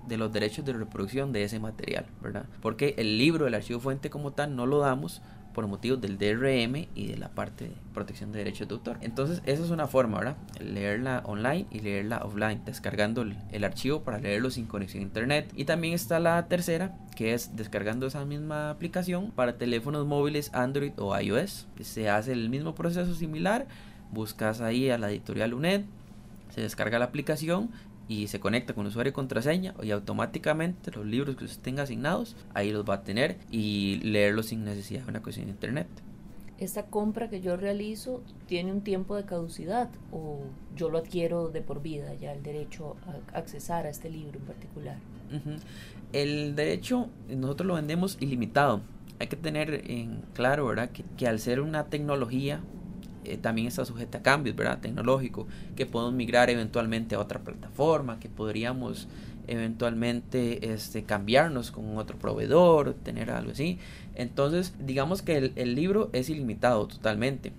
de 0.07 0.19
los 0.19 0.33
derechos 0.33 0.67
de 0.67 0.75
reproducción 0.75 1.33
de 1.33 1.45
ese 1.45 1.59
material, 1.59 2.07
¿verdad? 2.21 2.45
Porque 2.61 2.95
el 2.99 3.17
libro, 3.17 3.47
el 3.47 3.55
archivo 3.55 3.81
fuente 3.81 4.11
como 4.11 4.33
tal, 4.33 4.55
no 4.55 4.67
lo 4.67 4.81
damos 4.81 5.23
por 5.55 5.67
motivos 5.67 6.01
del 6.01 6.19
DRM 6.19 6.89
y 6.95 7.07
de 7.09 7.17
la 7.17 7.29
parte 7.29 7.67
de 7.67 7.75
protección 7.93 8.33
de 8.33 8.39
derechos 8.39 8.69
de 8.69 8.75
autor. 8.75 8.99
Entonces, 9.01 9.43
esa 9.45 9.65
es 9.65 9.71
una 9.71 9.87
forma, 9.87 10.19
¿verdad? 10.19 10.37
Leerla 10.61 11.23
online 11.27 11.67
y 11.71 11.81
leerla 11.81 12.19
offline, 12.25 12.63
descargando 12.65 13.23
el, 13.23 13.65
archivo 13.65 14.03
para 14.03 14.19
leerlo 14.19 14.51
sin 14.51 14.67
conexión 14.67 15.03
a 15.03 15.07
internet. 15.07 15.53
Y 15.55 15.65
también 15.65 15.95
está 15.95 16.19
la 16.21 16.47
tercera, 16.49 16.97
que 17.17 17.35
es 17.35 17.55
descargando 17.57 18.07
esa 18.07 18.25
misma 18.25 18.71
aplicación 18.71 19.31
para 19.31 19.59
teléfonos 19.59 20.07
móviles 20.07 20.53
Android 20.55 20.93
o 20.97 21.19
iOS. 21.19 21.67
Se 21.81 22.09
hace 22.09 22.33
el 22.33 22.49
mismo 22.49 22.75
proceso 22.75 23.15
similar, 23.15 23.67
buscas 24.11 24.61
ahí 24.61 24.91
a 24.91 24.99
la 24.99 25.11
editorial 25.11 25.55
UNED, 25.55 25.83
se 26.51 26.61
descarga 26.61 26.99
la 26.99 27.07
aplicación 27.07 27.71
y 28.09 28.27
se 28.29 28.41
conecta 28.41 28.75
con 28.75 28.87
usuario 28.87 29.11
y 29.11 29.15
contraseña 29.15 29.75
y 29.83 29.91
automáticamente 29.91 30.91
los 30.93 31.07
libros 31.07 31.37
que 31.37 31.45
usted 31.45 31.63
tenga 31.63 31.85
asignados 31.85 32.37
ahí 32.55 32.71
los 32.71 32.89
va 32.89 32.95
a 32.95 33.03
tener 33.03 33.39
y 33.51 33.97
leerlos 34.03 34.47
sin 34.47 34.65
necesidad 34.65 35.03
de 35.03 35.11
una 35.11 35.23
conexión 35.23 35.47
de 35.47 35.53
internet. 35.53 35.87
¿Esta 36.59 36.87
compra 36.87 37.29
que 37.29 37.41
yo 37.41 37.57
realizo 37.57 38.23
tiene 38.47 38.71
un 38.71 38.83
tiempo 38.83 39.17
de 39.17 39.25
caducidad 39.25 39.91
o 40.13 40.43
yo 40.77 40.91
lo 40.91 40.99
adquiero 40.99 41.49
de 41.49 41.61
por 41.61 41.83
vida 41.83 42.15
ya 42.15 42.33
el 42.33 42.43
derecho 42.43 42.97
a 43.33 43.37
accesar 43.37 43.87
a 43.87 43.91
este 43.91 44.09
libro 44.09 44.39
en 44.39 44.45
particular? 44.45 44.97
El 46.13 46.55
derecho 46.55 47.09
nosotros 47.29 47.67
lo 47.67 47.75
vendemos 47.75 48.17
ilimitado. 48.21 48.83
Hay 49.19 49.27
que 49.27 49.37
tener 49.37 49.91
en 49.91 50.23
claro, 50.35 50.67
¿verdad? 50.67 50.91
Que, 50.91 51.05
que 51.17 51.27
al 51.27 51.41
ser 51.41 51.61
una 51.61 51.87
tecnología 51.87 52.61
eh, 53.25 53.37
también 53.37 53.69
está 53.69 53.85
sujeta 53.85 54.19
a 54.19 54.23
cambios, 54.23 54.57
¿verdad? 54.57 54.81
Tecnológico, 54.81 55.47
que 55.77 55.87
podemos 55.87 56.15
migrar 56.15 56.51
eventualmente 56.51 57.15
a 57.15 57.21
otra 57.21 57.41
plataforma, 57.41 58.19
que 58.19 58.29
podríamos 58.29 59.09
eventualmente 59.49 60.73
este, 60.73 61.03
cambiarnos 61.03 61.71
con 61.71 61.97
otro 61.99 62.19
proveedor, 62.19 62.95
tener 62.95 63.31
algo 63.31 63.53
así. 63.53 63.79
Entonces, 64.15 64.75
digamos 64.85 65.23
que 65.23 65.53
el, 65.55 65.75
libro 65.75 66.11
es 66.13 66.31
ilimitado 66.31 66.87
totalmente. 66.87 67.53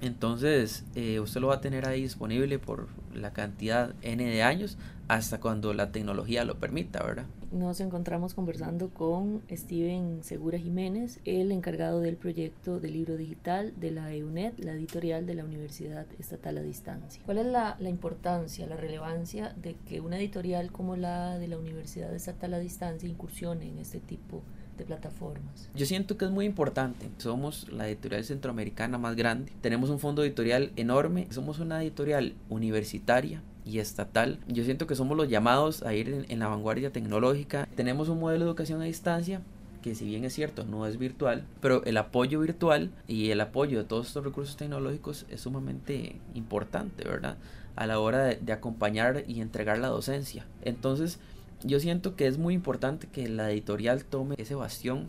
Entonces, 0.00 0.84
eh, 0.96 1.20
usted 1.20 1.40
lo 1.40 1.48
va 1.48 1.56
a 1.56 1.60
tener 1.60 1.86
ahí 1.86 2.02
disponible 2.02 2.58
por 2.58 2.88
la 3.14 3.32
cantidad 3.32 3.94
N 4.02 4.24
de 4.24 4.42
años 4.42 4.76
hasta 5.14 5.40
cuando 5.40 5.74
la 5.74 5.92
tecnología 5.92 6.44
lo 6.44 6.58
permita, 6.58 7.02
¿verdad? 7.02 7.26
Nos 7.50 7.80
encontramos 7.80 8.32
conversando 8.32 8.88
con 8.88 9.42
Steven 9.50 10.24
Segura 10.24 10.58
Jiménez, 10.58 11.20
el 11.26 11.52
encargado 11.52 12.00
del 12.00 12.16
proyecto 12.16 12.80
de 12.80 12.88
libro 12.88 13.18
digital 13.18 13.74
de 13.76 13.90
la 13.90 14.10
EUNED, 14.10 14.54
la 14.56 14.72
editorial 14.72 15.26
de 15.26 15.34
la 15.34 15.44
Universidad 15.44 16.06
Estatal 16.18 16.56
a 16.56 16.62
Distancia. 16.62 17.22
¿Cuál 17.26 17.38
es 17.38 17.46
la, 17.46 17.76
la 17.78 17.90
importancia, 17.90 18.66
la 18.66 18.76
relevancia 18.76 19.54
de 19.60 19.74
que 19.86 20.00
una 20.00 20.16
editorial 20.16 20.72
como 20.72 20.96
la 20.96 21.38
de 21.38 21.48
la 21.48 21.58
Universidad 21.58 22.14
Estatal 22.14 22.54
a 22.54 22.58
Distancia 22.58 23.06
incursione 23.06 23.68
en 23.68 23.78
este 23.80 24.00
tipo 24.00 24.36
de 24.36 24.61
de 24.76 24.84
plataformas. 24.84 25.68
Yo 25.74 25.86
siento 25.86 26.16
que 26.16 26.24
es 26.24 26.30
muy 26.30 26.44
importante. 26.44 27.08
Somos 27.18 27.70
la 27.70 27.88
editorial 27.88 28.24
centroamericana 28.24 28.98
más 28.98 29.16
grande. 29.16 29.52
Tenemos 29.60 29.90
un 29.90 29.98
fondo 29.98 30.22
editorial 30.22 30.72
enorme. 30.76 31.26
Somos 31.30 31.58
una 31.58 31.82
editorial 31.82 32.34
universitaria 32.48 33.42
y 33.64 33.78
estatal. 33.78 34.38
Yo 34.48 34.64
siento 34.64 34.86
que 34.86 34.96
somos 34.96 35.16
los 35.16 35.28
llamados 35.28 35.82
a 35.82 35.94
ir 35.94 36.26
en, 36.28 36.38
la 36.38 36.48
vanguardia 36.48 36.90
tecnológica. 36.90 37.68
Tenemos 37.76 38.08
un 38.08 38.20
modelo 38.20 38.44
de 38.44 38.50
educación 38.50 38.80
a 38.80 38.84
distancia 38.84 39.42
que 39.82 39.94
si 39.96 40.06
bien 40.06 40.24
es 40.24 40.32
cierto 40.32 40.64
no 40.64 40.86
es 40.86 40.96
virtual, 40.96 41.44
pero 41.60 41.82
el 41.84 41.96
apoyo 41.96 42.38
virtual 42.38 42.92
y 43.08 43.30
el 43.30 43.40
apoyo 43.40 43.78
de 43.78 43.84
todos 43.84 44.06
estos 44.06 44.24
recursos 44.24 44.56
tecnológicos 44.56 45.26
es 45.28 45.40
sumamente 45.40 46.20
importante, 46.34 47.02
¿verdad? 47.02 47.36
A 47.74 47.88
la 47.88 47.98
hora 47.98 48.22
de, 48.22 48.36
de 48.36 48.52
acompañar 48.52 49.24
y 49.26 49.40
entregar 49.40 49.78
la 49.78 49.88
docencia. 49.88 50.46
Entonces, 50.64 51.18
yo 51.64 51.80
siento 51.80 52.16
que 52.16 52.26
es 52.26 52.38
muy 52.38 52.54
importante 52.54 53.06
que 53.06 53.28
la 53.28 53.50
editorial 53.50 54.04
tome 54.04 54.34
ese 54.38 54.54
bastión 54.54 55.08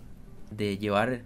de 0.51 0.77
llevar 0.77 1.21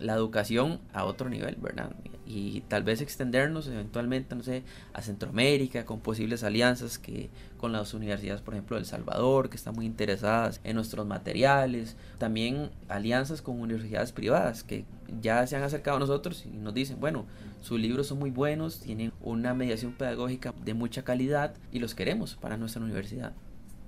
la 0.00 0.14
educación 0.14 0.80
a 0.92 1.04
otro 1.04 1.28
nivel, 1.28 1.56
¿verdad? 1.56 1.90
Y 2.26 2.62
tal 2.62 2.82
vez 2.82 3.00
extendernos 3.00 3.68
eventualmente, 3.68 4.34
no 4.34 4.42
sé, 4.42 4.64
a 4.92 5.02
Centroamérica 5.02 5.84
con 5.84 6.00
posibles 6.00 6.42
alianzas 6.42 6.98
que 6.98 7.30
con 7.58 7.72
las 7.72 7.94
universidades, 7.94 8.40
por 8.40 8.54
ejemplo, 8.54 8.76
de 8.76 8.80
El 8.80 8.86
Salvador, 8.86 9.50
que 9.50 9.56
están 9.56 9.74
muy 9.74 9.86
interesadas 9.86 10.60
en 10.64 10.76
nuestros 10.76 11.06
materiales, 11.06 11.96
también 12.18 12.70
alianzas 12.88 13.42
con 13.42 13.60
universidades 13.60 14.12
privadas 14.12 14.64
que 14.64 14.84
ya 15.20 15.46
se 15.46 15.56
han 15.56 15.62
acercado 15.62 15.98
a 15.98 16.00
nosotros 16.00 16.44
y 16.46 16.56
nos 16.56 16.74
dicen, 16.74 16.98
bueno, 16.98 17.26
sus 17.60 17.78
libros 17.78 18.08
son 18.08 18.18
muy 18.18 18.30
buenos, 18.30 18.80
tienen 18.80 19.12
una 19.20 19.54
mediación 19.54 19.92
pedagógica 19.92 20.54
de 20.64 20.74
mucha 20.74 21.04
calidad 21.04 21.54
y 21.72 21.78
los 21.78 21.94
queremos 21.94 22.34
para 22.34 22.56
nuestra 22.56 22.82
universidad. 22.82 23.32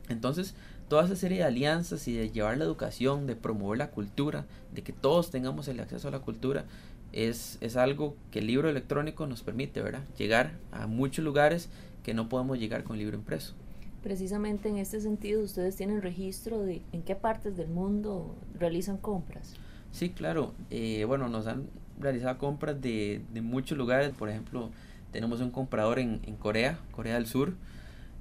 Entonces, 0.09 0.55
toda 0.89 1.05
esa 1.05 1.17
serie 1.17 1.39
de 1.39 1.45
alianzas 1.45 2.07
y 2.09 2.15
de 2.15 2.31
llevar 2.31 2.59
la 2.59 2.65
educación, 2.65 3.27
de 3.27 3.37
promover 3.37 3.79
la 3.79 3.91
cultura, 3.91 4.47
de 4.73 4.83
que 4.83 4.93
todos 4.93 5.31
tengamos 5.31 5.69
el 5.69 5.81
acceso 5.81 6.09
a 6.09 6.11
la 6.11 6.21
cultura, 6.21 6.65
es, 7.13 7.59
es 7.61 7.77
algo 7.77 8.15
que 8.31 8.41
el 8.41 8.47
libro 8.47 8.69
electrónico 8.69 9.27
nos 9.27 9.43
permite, 9.43 9.81
¿verdad? 9.81 10.03
Llegar 10.19 10.53
a 10.73 10.87
muchos 10.87 11.25
lugares 11.25 11.69
que 12.03 12.15
no 12.15 12.29
podemos 12.29 12.59
llegar 12.59 12.85
con 12.85 12.95
el 12.95 13.01
libro 13.01 13.17
impreso. 13.17 13.55
Precisamente 14.03 14.69
en 14.69 14.77
este 14.77 15.01
sentido, 15.01 15.43
ustedes 15.43 15.75
tienen 15.75 16.03
registro 16.03 16.63
de 16.63 16.83
en 16.93 17.03
qué 17.03 17.17
partes 17.17 17.57
del 17.57 17.69
mundo 17.69 18.37
realizan 18.59 18.99
compras. 18.99 19.55
Sí, 19.91 20.11
claro. 20.11 20.53
Eh, 20.71 21.05
bueno, 21.07 21.29
nos 21.29 21.47
han 21.47 21.67
realizado 21.99 22.39
compras 22.39 22.81
de, 22.81 23.23
de, 23.33 23.41
muchos 23.41 23.77
lugares. 23.77 24.13
Por 24.17 24.29
ejemplo, 24.29 24.71
tenemos 25.11 25.41
un 25.41 25.51
comprador 25.51 25.99
en, 25.99 26.21
en 26.25 26.37
Corea, 26.37 26.79
Corea 26.93 27.15
del 27.15 27.27
Sur. 27.27 27.55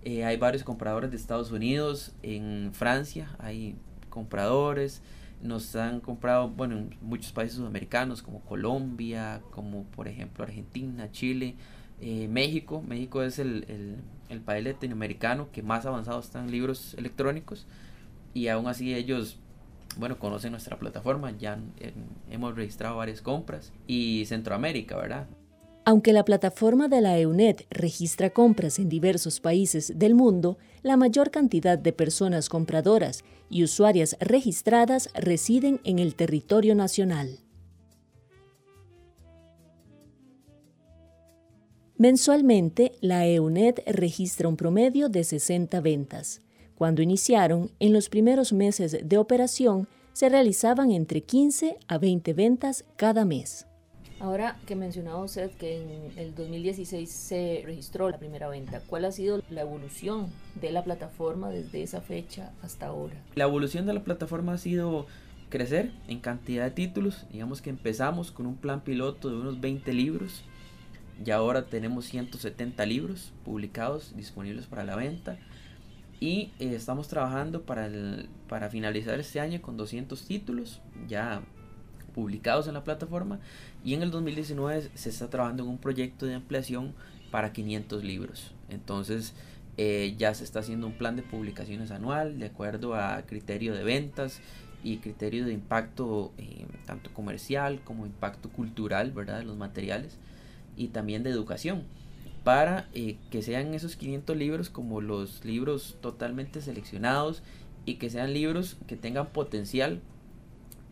Eh, 0.06 0.24
hay 0.24 0.38
varios 0.38 0.64
compradores 0.64 1.10
de 1.10 1.18
Estados 1.18 1.52
Unidos, 1.52 2.14
en 2.22 2.72
Francia 2.74 3.36
hay 3.40 3.76
compradores. 4.10 5.02
Nos 5.42 5.76
han 5.76 6.00
comprado, 6.00 6.48
bueno, 6.48 6.78
en 6.78 6.96
muchos 7.02 7.32
países 7.32 7.58
sudamericanos 7.58 8.22
como 8.22 8.40
Colombia, 8.42 9.42
como 9.52 9.84
por 9.84 10.08
ejemplo 10.08 10.44
Argentina, 10.44 11.12
Chile, 11.12 11.56
eh, 12.02 12.28
México. 12.28 12.84
México 12.88 13.24
es 13.24 13.40
el, 13.40 13.66
el, 13.68 13.98
el 14.30 14.42
país 14.42 14.64
latinoamericano 14.64 15.50
que 15.52 15.64
más 15.64 15.86
avanzado 15.86 16.20
está 16.20 16.40
en 16.40 16.52
libros 16.52 16.94
electrónicos 16.94 17.66
y 18.34 18.48
aún 18.48 18.68
así 18.68 18.94
ellos 18.94 19.40
bueno, 19.98 20.20
conocen 20.20 20.52
nuestra 20.52 20.78
plataforma, 20.78 21.32
ya 21.32 21.58
hemos 22.30 22.56
registrado 22.56 22.98
varias 22.98 23.22
compras 23.22 23.72
y 23.88 24.26
Centroamérica, 24.26 24.98
¿verdad? 24.98 25.28
Aunque 25.88 26.14
la 26.14 26.26
plataforma 26.26 26.88
de 26.88 27.00
la 27.00 27.20
EUNET 27.20 27.68
registra 27.70 28.32
compras 28.32 28.80
en 28.80 28.90
diversos 28.90 29.40
países 29.40 29.94
del 30.00 30.16
mundo, 30.16 30.58
la 30.82 30.98
mayor 30.98 31.30
cantidad 31.30 31.78
de 31.78 31.94
personas 31.94 32.50
compradoras 32.50 33.24
y 33.52 33.64
usuarias 33.64 34.18
registradas 34.20 35.10
residen 35.14 35.80
en 35.84 36.00
el 36.00 36.16
territorio 36.16 36.74
nacional. 36.74 37.40
Mensualmente, 41.98 42.94
la 43.00 43.28
EUNET 43.28 43.84
registra 43.86 44.50
un 44.50 44.58
promedio 44.58 45.08
de 45.08 45.24
60 45.24 45.80
ventas. 45.82 46.42
Cuando 46.74 47.04
iniciaron, 47.04 47.72
en 47.80 47.94
los 47.94 48.10
primeros 48.10 48.54
meses 48.54 48.98
de 49.04 49.18
operación, 49.20 49.88
se 50.14 50.30
realizaban 50.30 50.90
entre 50.90 51.22
15 51.22 51.78
a 51.88 51.98
20 52.00 52.34
ventas 52.34 52.86
cada 52.98 53.24
mes. 53.24 53.68
Ahora 54.20 54.58
que 54.66 54.76
mencionaba 54.76 55.24
usted 55.24 55.52
que 55.52 55.82
en 55.82 56.18
el 56.18 56.34
2016 56.36 57.10
se 57.10 57.64
registró 57.66 58.10
la 58.10 58.18
primera 58.18 58.48
venta, 58.48 58.82
¿cuál 58.88 59.06
ha 59.06 59.12
sido 59.12 59.42
la 59.50 59.62
evolución 59.62 60.28
de 60.62 60.72
la 60.72 60.84
plataforma 60.84 61.50
desde 61.50 61.84
esa 61.84 62.02
fecha 62.02 62.52
hasta 62.62 62.88
ahora? 62.88 63.16
La 63.36 63.44
evolución 63.44 63.86
de 63.86 63.94
la 63.94 64.04
plataforma 64.04 64.54
ha 64.54 64.58
sido 64.58 65.06
crecer 65.50 65.92
en 66.08 66.20
cantidad 66.20 66.64
de 66.64 66.72
títulos. 66.72 67.26
Digamos 67.32 67.62
que 67.62 67.70
empezamos 67.70 68.32
con 68.32 68.46
un 68.46 68.56
plan 68.56 68.82
piloto 68.82 69.30
de 69.30 69.36
unos 69.36 69.60
20 69.60 69.94
libros 69.94 70.44
y 71.24 71.32
ahora 71.32 71.66
tenemos 71.66 72.06
170 72.06 72.86
libros 72.86 73.34
publicados 73.44 74.16
disponibles 74.16 74.66
para 74.66 74.86
la 74.86 74.96
venta 74.96 75.38
y 76.20 76.52
eh, 76.60 76.74
estamos 76.74 77.08
trabajando 77.08 77.64
para, 77.64 77.90
para 78.48 78.70
finalizar 78.70 79.20
este 79.20 79.40
año 79.40 79.62
con 79.62 79.78
200 79.78 80.26
títulos 80.26 80.82
ya 81.08 81.42
publicados 82.16 82.68
en 82.68 82.76
la 82.76 82.86
plataforma 82.86 83.40
y 83.84 83.94
en 83.94 84.02
el 84.02 84.10
2019 84.10 84.90
se 84.96 85.10
está 85.10 85.30
trabajando 85.30 85.64
en 85.64 85.70
un 85.70 85.78
proyecto 85.78 86.26
de 86.26 86.36
ampliación 86.36 86.94
para 87.30 87.52
500 87.52 88.06
libros. 88.06 88.54
Entonces 88.70 89.34
eh, 89.76 90.16
ya 90.18 90.34
se 90.34 90.46
está 90.46 90.60
haciendo 90.60 90.88
un 90.88 90.94
plan 90.94 91.18
de 91.18 91.24
publicaciones 91.24 91.92
anual 91.92 92.40
de 92.40 92.46
acuerdo 92.46 92.96
a 92.96 93.22
criterio 93.24 93.76
de 93.76 93.84
ventas 93.84 94.40
y 94.82 94.98
criterio 94.98 95.46
de 95.46 95.52
impacto 95.52 96.32
eh, 96.38 96.66
tanto 96.86 97.14
comercial 97.14 97.82
como 97.84 98.06
impacto 98.06 98.50
cultural, 98.50 99.12
¿verdad? 99.12 99.40
De 99.40 99.44
los 99.44 99.58
materiales 99.58 100.18
y 100.78 100.88
también 100.88 101.24
de 101.24 101.32
educación 101.32 101.84
para 102.46 102.88
eh, 102.94 103.18
que 103.30 103.42
sean 103.42 103.74
esos 103.74 103.98
500 103.98 104.38
libros 104.38 104.70
como 104.70 105.02
los 105.02 105.44
libros 105.44 105.98
totalmente 106.00 106.62
seleccionados 106.62 107.44
y 107.84 107.96
que 107.96 108.10
sean 108.10 108.34
libros 108.34 108.78
que 108.88 108.96
tengan 108.96 109.28
potencial 109.28 110.00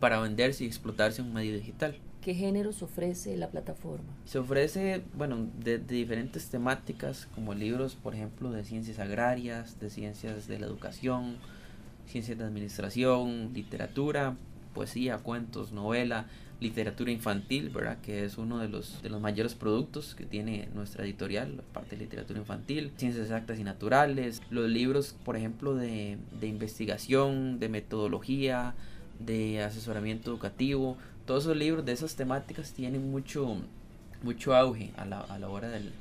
para 0.00 0.20
venderse 0.20 0.64
y 0.64 0.66
explotarse 0.66 1.22
en 1.22 1.28
un 1.28 1.34
medio 1.34 1.54
digital. 1.54 1.96
¿Qué 2.20 2.34
géneros 2.34 2.82
ofrece 2.82 3.36
la 3.36 3.50
plataforma? 3.50 4.08
Se 4.24 4.38
ofrece, 4.38 5.02
bueno, 5.14 5.46
de, 5.62 5.78
de, 5.78 5.94
diferentes 5.94 6.48
temáticas, 6.48 7.28
como 7.34 7.52
libros, 7.52 7.96
por 7.96 8.14
ejemplo, 8.14 8.50
de 8.50 8.64
ciencias 8.64 8.98
agrarias, 8.98 9.78
de 9.78 9.90
ciencias 9.90 10.48
de 10.48 10.58
la 10.58 10.66
educación, 10.66 11.36
ciencias 12.06 12.38
de 12.38 12.44
administración, 12.44 13.50
literatura, 13.52 14.36
poesía, 14.74 15.18
cuentos, 15.18 15.72
novela, 15.72 16.26
literatura 16.60 17.10
infantil, 17.10 17.68
¿verdad? 17.68 17.98
Que 18.00 18.24
es 18.24 18.38
uno 18.38 18.58
de 18.58 18.68
los, 18.68 19.02
de 19.02 19.10
los 19.10 19.20
mayores 19.20 19.54
productos 19.54 20.14
que 20.14 20.24
tiene 20.24 20.68
nuestra 20.74 21.04
editorial, 21.04 21.58
la 21.58 21.62
parte 21.62 21.96
de 21.96 22.04
literatura 22.04 22.38
infantil, 22.38 22.92
ciencias 22.96 23.24
exactas 23.24 23.58
y 23.58 23.64
naturales, 23.64 24.42
los 24.50 24.68
libros, 24.68 25.14
por 25.24 25.36
ejemplo, 25.36 25.74
de, 25.74 26.18
de 26.40 26.46
investigación, 26.46 27.58
de 27.58 27.68
metodología, 27.68 28.74
de 29.18 29.62
asesoramiento 29.62 30.30
educativo, 30.30 30.96
todos 31.26 31.44
esos 31.44 31.56
libros 31.56 31.84
de 31.84 31.92
esas 31.92 32.16
temáticas 32.16 32.72
tienen 32.72 33.10
mucho, 33.10 33.56
mucho 34.22 34.54
auge 34.54 34.92
a 34.96 35.04
la, 35.04 35.20
a 35.20 35.38
la 35.38 35.48
hora 35.48 35.68
del, 35.68 35.92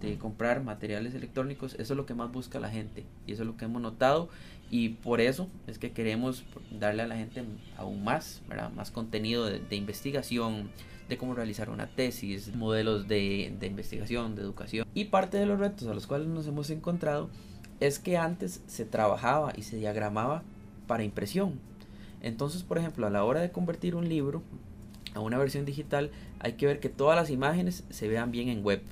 de 0.00 0.18
comprar 0.18 0.62
materiales 0.62 1.14
electrónicos, 1.14 1.74
eso 1.74 1.92
es 1.92 1.96
lo 1.96 2.06
que 2.06 2.14
más 2.14 2.30
busca 2.32 2.60
la 2.60 2.70
gente 2.70 3.04
y 3.26 3.32
eso 3.32 3.42
es 3.42 3.46
lo 3.46 3.56
que 3.56 3.64
hemos 3.66 3.80
notado 3.82 4.28
y 4.70 4.90
por 4.90 5.20
eso 5.20 5.48
es 5.66 5.78
que 5.78 5.92
queremos 5.92 6.44
darle 6.70 7.02
a 7.02 7.06
la 7.06 7.16
gente 7.16 7.44
aún 7.76 8.02
más, 8.02 8.42
más 8.74 8.90
contenido 8.90 9.46
de, 9.46 9.60
de 9.60 9.76
investigación, 9.76 10.70
de 11.08 11.16
cómo 11.16 11.34
realizar 11.34 11.70
una 11.70 11.86
tesis, 11.86 12.54
modelos 12.54 13.06
de, 13.06 13.54
de, 13.60 13.66
investigación, 13.66 14.34
de 14.34 14.42
educación. 14.42 14.86
Y 14.92 15.04
parte 15.04 15.36
de 15.36 15.46
los 15.46 15.58
retos 15.58 15.86
a 15.86 15.94
los 15.94 16.06
cuales 16.06 16.26
nos 16.26 16.46
hemos 16.48 16.70
encontrado 16.70 17.30
es 17.78 17.98
que 17.98 18.16
antes 18.16 18.62
se 18.66 18.84
trabajaba 18.84 19.52
y 19.56 19.62
se 19.62 19.76
diagramaba 19.76 20.42
para 20.86 21.04
impresión. 21.04 21.60
Entonces, 22.26 22.62
por 22.62 22.78
ejemplo, 22.78 23.06
a 23.06 23.10
la 23.10 23.24
hora 23.24 23.40
de 23.40 23.50
convertir 23.50 23.94
un 23.94 24.08
libro 24.08 24.42
a 25.14 25.20
una 25.20 25.38
versión 25.38 25.64
digital, 25.64 26.10
hay 26.40 26.54
que 26.54 26.66
ver 26.66 26.80
que 26.80 26.88
todas 26.88 27.16
las 27.16 27.30
imágenes 27.30 27.84
se 27.88 28.08
vean 28.08 28.30
bien 28.30 28.48
en 28.48 28.62
web 28.62 28.82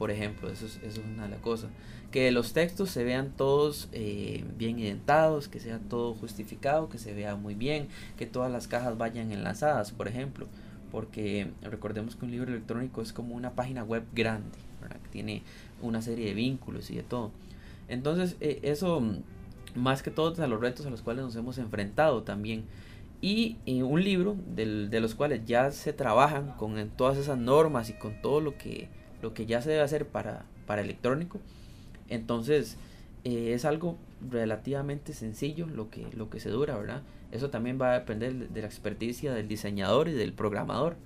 por 0.00 0.10
ejemplo, 0.10 0.48
eso 0.48 0.64
es, 0.64 0.96
una 0.96 1.24
de 1.24 1.28
las 1.28 1.40
cosas. 1.40 1.68
Que 2.10 2.30
los 2.30 2.54
textos 2.54 2.88
se 2.88 3.04
vean 3.04 3.34
todos 3.36 3.90
eh, 3.92 4.46
bien 4.56 4.78
indentados, 4.78 5.46
que 5.46 5.60
sea 5.60 5.78
todo 5.78 6.14
justificado, 6.14 6.88
que 6.88 6.96
se 6.96 7.12
vea 7.12 7.36
muy 7.36 7.54
bien, 7.54 7.88
que 8.16 8.24
todas 8.24 8.50
las 8.50 8.66
cajas 8.66 8.96
vayan 8.96 9.30
enlazadas, 9.30 9.92
por 9.92 10.08
ejemplo. 10.08 10.46
Porque 10.90 11.50
recordemos 11.60 12.16
que 12.16 12.24
un 12.24 12.30
libro 12.30 12.50
electrónico 12.50 13.02
es 13.02 13.12
como 13.12 13.34
una 13.34 13.50
página 13.50 13.84
web 13.84 14.04
grande, 14.14 14.56
que 15.02 15.08
tiene 15.10 15.42
una 15.82 16.00
serie 16.00 16.28
de 16.28 16.32
vínculos 16.32 16.90
y 16.90 16.96
de 16.96 17.02
todo. 17.02 17.30
Entonces, 17.86 18.36
eh, 18.40 18.58
eso 18.62 19.02
más 19.74 20.02
que 20.02 20.10
todo 20.10 20.42
a 20.42 20.46
los 20.46 20.60
retos 20.60 20.86
a 20.86 20.90
los 20.90 21.02
cuales 21.02 21.24
nos 21.24 21.36
hemos 21.36 21.58
enfrentado 21.58 22.22
también. 22.22 22.64
Y, 23.22 23.58
un 23.82 24.02
libro 24.02 24.36
del, 24.54 24.88
de 24.88 25.00
los 25.00 25.14
cuales 25.14 25.44
ya 25.44 25.70
se 25.72 25.92
trabajan 25.92 26.52
con 26.56 26.90
todas 26.96 27.18
esas 27.18 27.38
normas 27.38 27.90
y 27.90 27.92
con 27.92 28.20
todo 28.22 28.40
lo 28.40 28.56
que 28.56 28.88
lo 29.22 29.34
que 29.34 29.46
ya 29.46 29.60
se 29.62 29.70
debe 29.70 29.82
hacer 29.82 30.06
para, 30.06 30.44
para 30.66 30.82
electrónico. 30.82 31.40
Entonces 32.08 32.76
eh, 33.24 33.52
es 33.54 33.64
algo 33.64 33.96
relativamente 34.30 35.12
sencillo 35.12 35.66
lo 35.66 35.90
que, 35.90 36.06
lo 36.14 36.30
que 36.30 36.40
se 36.40 36.50
dura, 36.50 36.76
¿verdad? 36.76 37.02
Eso 37.32 37.50
también 37.50 37.78
va 37.80 37.92
a 37.92 37.98
depender 38.00 38.48
de 38.48 38.60
la 38.60 38.66
experticia 38.66 39.32
del 39.32 39.48
diseñador 39.48 40.08
y 40.08 40.12
del 40.12 40.32
programador. 40.32 40.96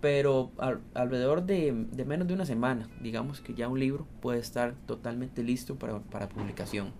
Pero 0.00 0.52
al, 0.58 0.80
alrededor 0.94 1.44
de, 1.44 1.86
de, 1.90 2.04
menos 2.04 2.28
de 2.28 2.34
una 2.34 2.46
semana, 2.46 2.88
digamos 3.00 3.40
que 3.40 3.54
ya 3.54 3.66
un 3.68 3.80
libro 3.80 4.06
puede 4.20 4.38
estar 4.38 4.74
totalmente 4.86 5.42
listo 5.42 5.74
para, 5.74 5.98
para 5.98 6.28
publicación. 6.28 6.92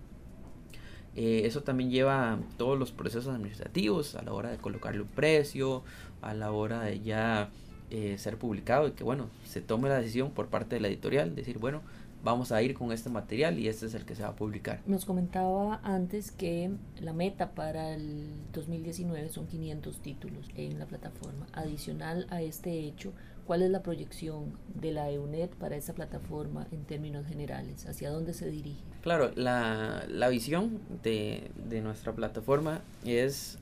Eh, 1.15 1.41
eso 1.45 1.63
también 1.63 1.89
lleva 1.89 2.39
todos 2.57 2.77
los 2.77 2.91
procesos 2.91 3.33
administrativos 3.33 4.15
a 4.15 4.21
la 4.21 4.33
hora 4.33 4.51
de 4.51 4.57
colocarle 4.57 5.01
un 5.01 5.07
precio, 5.07 5.83
a 6.21 6.33
la 6.33 6.51
hora 6.51 6.81
de 6.81 6.99
ya 7.01 7.49
eh, 7.89 8.17
ser 8.17 8.37
publicado 8.37 8.87
y 8.87 8.91
que 8.91 9.03
bueno, 9.03 9.29
se 9.45 9.61
tome 9.61 9.89
la 9.89 9.99
decisión 9.99 10.31
por 10.31 10.47
parte 10.47 10.75
de 10.75 10.81
la 10.81 10.87
editorial, 10.87 11.35
decir 11.35 11.57
bueno, 11.57 11.81
vamos 12.23 12.51
a 12.51 12.61
ir 12.61 12.73
con 12.73 12.91
este 12.91 13.09
material 13.09 13.59
y 13.59 13.67
este 13.67 13.85
es 13.85 13.93
el 13.93 14.05
que 14.05 14.15
se 14.15 14.23
va 14.23 14.29
a 14.29 14.35
publicar. 14.35 14.81
Nos 14.85 15.05
comentaba 15.05 15.79
antes 15.83 16.31
que 16.31 16.71
la 16.99 17.13
meta 17.13 17.51
para 17.51 17.93
el 17.93 18.27
2019 18.53 19.29
son 19.29 19.47
500 19.47 19.97
títulos 19.99 20.49
en 20.55 20.79
la 20.79 20.85
plataforma. 20.85 21.47
Adicional 21.53 22.27
a 22.29 22.41
este 22.41 22.79
hecho, 22.79 23.13
¿cuál 23.49 23.63
es 23.63 23.71
la 23.71 23.81
proyección 23.81 24.53
de 24.75 24.91
la 24.91 25.09
EUNET 25.09 25.55
para 25.55 25.75
esa 25.75 25.95
plataforma 25.95 26.67
en 26.71 26.83
términos 26.83 27.25
generales? 27.25 27.87
¿Hacia 27.87 28.11
dónde 28.11 28.35
se 28.35 28.47
dirige? 28.51 28.83
Claro, 29.01 29.31
la, 29.33 30.05
la 30.07 30.29
visión 30.29 30.79
de, 31.01 31.49
de 31.67 31.81
nuestra 31.81 32.13
plataforma 32.13 32.81
es 33.05 33.57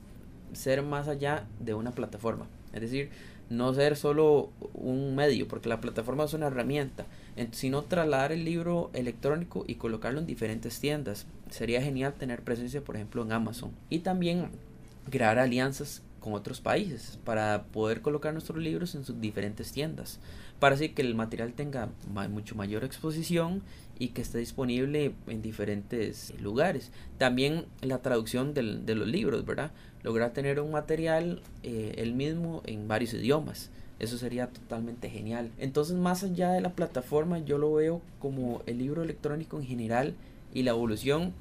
ser 0.52 0.82
más 0.82 1.08
allá 1.08 1.46
de 1.58 1.72
una 1.72 1.92
plataforma 1.92 2.48
Es 2.74 2.82
decir, 2.82 3.08
no 3.48 3.72
ser 3.72 3.96
solo 3.96 4.50
un 4.74 5.16
medio, 5.16 5.48
porque 5.48 5.70
la 5.70 5.80
plataforma 5.80 6.24
es 6.24 6.34
una 6.34 6.48
herramienta, 6.48 7.06
sino 7.52 7.84
trasladar 7.84 8.32
el 8.32 8.44
libro 8.44 8.90
electrónico 8.92 9.64
y 9.66 9.76
colocarlo 9.76 10.20
en 10.20 10.26
diferentes 10.26 10.80
tiendas. 10.80 11.24
Sería 11.48 11.80
genial 11.80 12.12
tener 12.12 12.42
presencia, 12.42 12.82
por 12.82 12.96
ejemplo, 12.96 13.22
en 13.22 13.32
Amazon. 13.32 13.70
Y 13.88 14.00
también 14.00 14.50
crear 15.10 15.38
alianzas 15.38 16.02
con 16.20 16.34
otros 16.34 16.60
países 16.60 17.18
para 17.24 17.64
poder 17.72 18.00
colocar 18.02 18.32
nuestros 18.32 18.58
libros 18.58 18.94
en 18.94 19.04
sus 19.04 19.20
diferentes 19.20 19.72
tiendas 19.72 20.18
para 20.58 20.74
así 20.74 20.88
que 20.90 21.02
el 21.02 21.14
material 21.14 21.52
tenga 21.52 21.88
mucho 22.30 22.54
mayor 22.54 22.84
exposición 22.84 23.62
y 23.98 24.08
que 24.08 24.22
esté 24.22 24.38
disponible 24.38 25.12
en 25.26 25.42
diferentes 25.42 26.34
lugares. 26.40 26.90
También 27.16 27.66
la 27.80 27.98
traducción 27.98 28.54
del, 28.54 28.84
de 28.84 28.94
los 28.94 29.06
libros, 29.06 29.44
¿verdad? 29.44 29.70
Lograr 30.02 30.32
tener 30.32 30.60
un 30.60 30.72
material 30.72 31.42
eh, 31.62 31.94
el 31.98 32.14
mismo 32.14 32.62
en 32.66 32.88
varios 32.88 33.14
idiomas. 33.14 33.70
Eso 34.00 34.18
sería 34.18 34.48
totalmente 34.48 35.10
genial. 35.10 35.50
Entonces, 35.58 35.96
más 35.96 36.22
allá 36.22 36.50
de 36.52 36.60
la 36.60 36.72
plataforma, 36.72 37.38
yo 37.40 37.58
lo 37.58 37.74
veo 37.74 38.00
como 38.20 38.62
el 38.66 38.78
libro 38.78 39.02
electrónico 39.02 39.58
en 39.58 39.66
general 39.66 40.14
y 40.54 40.62
la 40.62 40.70
evolución 40.70 41.32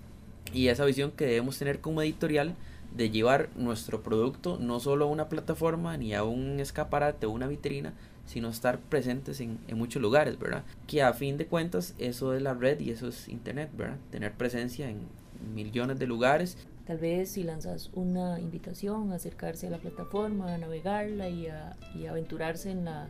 y 0.54 0.68
esa 0.68 0.86
visión 0.86 1.12
que 1.12 1.26
debemos 1.26 1.58
tener 1.58 1.80
como 1.80 2.02
editorial 2.02 2.56
de 2.96 3.10
llevar 3.10 3.50
nuestro 3.56 4.02
producto 4.02 4.58
no 4.60 4.80
solo 4.80 5.06
a 5.06 5.08
una 5.10 5.30
plataforma 5.30 5.98
ni 5.98 6.14
a 6.14 6.24
un 6.24 6.60
escaparate 6.60 7.26
o 7.26 7.32
una 7.32 7.48
vitrina, 7.48 7.94
sino 8.26 8.50
estar 8.50 8.80
presentes 8.80 9.40
en, 9.40 9.60
en, 9.68 9.78
muchos 9.78 10.02
lugares, 10.02 10.38
¿verdad? 10.38 10.64
Que 10.86 11.02
a 11.02 11.14
fin 11.14 11.38
de 11.38 11.46
cuentas 11.46 11.96
eso 11.98 12.34
es 12.34 12.42
la 12.42 12.54
red 12.54 12.80
y 12.80 12.92
eso 12.92 13.08
es 13.08 13.30
Internet, 13.30 13.70
¿verdad? 13.76 13.98
Tener 14.12 14.34
presencia 14.34 14.90
en 14.90 15.08
millones 15.54 15.98
de 16.00 16.08
lugares. 16.08 16.58
Tal 16.86 16.98
vez 16.98 17.32
si 17.32 17.44
lanzas 17.44 17.90
una 17.94 18.40
invitación 18.40 19.12
a 19.12 19.16
acercarse 19.16 19.68
a 19.68 19.70
la 19.70 19.78
plataforma, 19.78 20.54
a 20.54 20.58
navegarla 20.58 21.30
y 21.30 21.48
a, 21.48 21.76
y 21.96 22.06
aventurarse 22.06 22.72
en 22.72 22.86
la, 22.86 23.10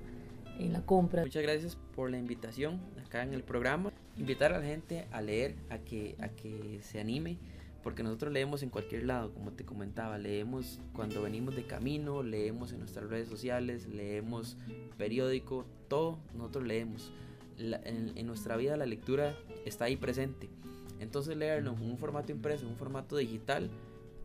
en 0.59 0.73
la 0.73 0.81
compra. 0.81 1.23
Muchas 1.23 1.43
gracias 1.43 1.77
por 1.95 2.09
la 2.09 2.17
invitación 2.17 2.79
acá 3.05 3.23
en 3.23 3.33
el 3.33 3.43
programa. 3.43 3.91
Invitar 4.17 4.53
a 4.53 4.59
la 4.59 4.65
gente 4.65 5.07
a 5.11 5.21
leer, 5.21 5.55
a 5.69 5.77
que, 5.77 6.15
a 6.19 6.29
que 6.29 6.79
se 6.81 6.99
anime 6.99 7.37
porque 7.83 8.03
nosotros 8.03 8.33
leemos 8.33 8.63
en 8.63 8.69
cualquier 8.69 9.05
lado, 9.05 9.33
como 9.33 9.51
te 9.51 9.65
comentaba, 9.65 10.17
leemos 10.17 10.79
cuando 10.93 11.21
venimos 11.21 11.55
de 11.55 11.65
camino, 11.65 12.23
leemos 12.23 12.71
en 12.71 12.79
nuestras 12.79 13.09
redes 13.09 13.27
sociales, 13.27 13.87
leemos 13.87 14.57
periódico, 14.97 15.65
todo 15.87 16.19
nosotros 16.35 16.65
leemos. 16.65 17.11
en, 17.57 18.27
nuestra 18.27 18.55
vida 18.57 18.77
la 18.77 18.85
lectura 18.85 19.35
está 19.65 19.85
ahí 19.85 19.95
presente. 19.95 20.49
Entonces 20.99 21.37
leerlo 21.37 21.73
en 21.73 21.81
un 21.81 21.97
formato 21.97 22.31
impreso, 22.31 22.65
en 22.65 22.71
un 22.71 22.77
formato 22.77 23.17
digital, 23.17 23.69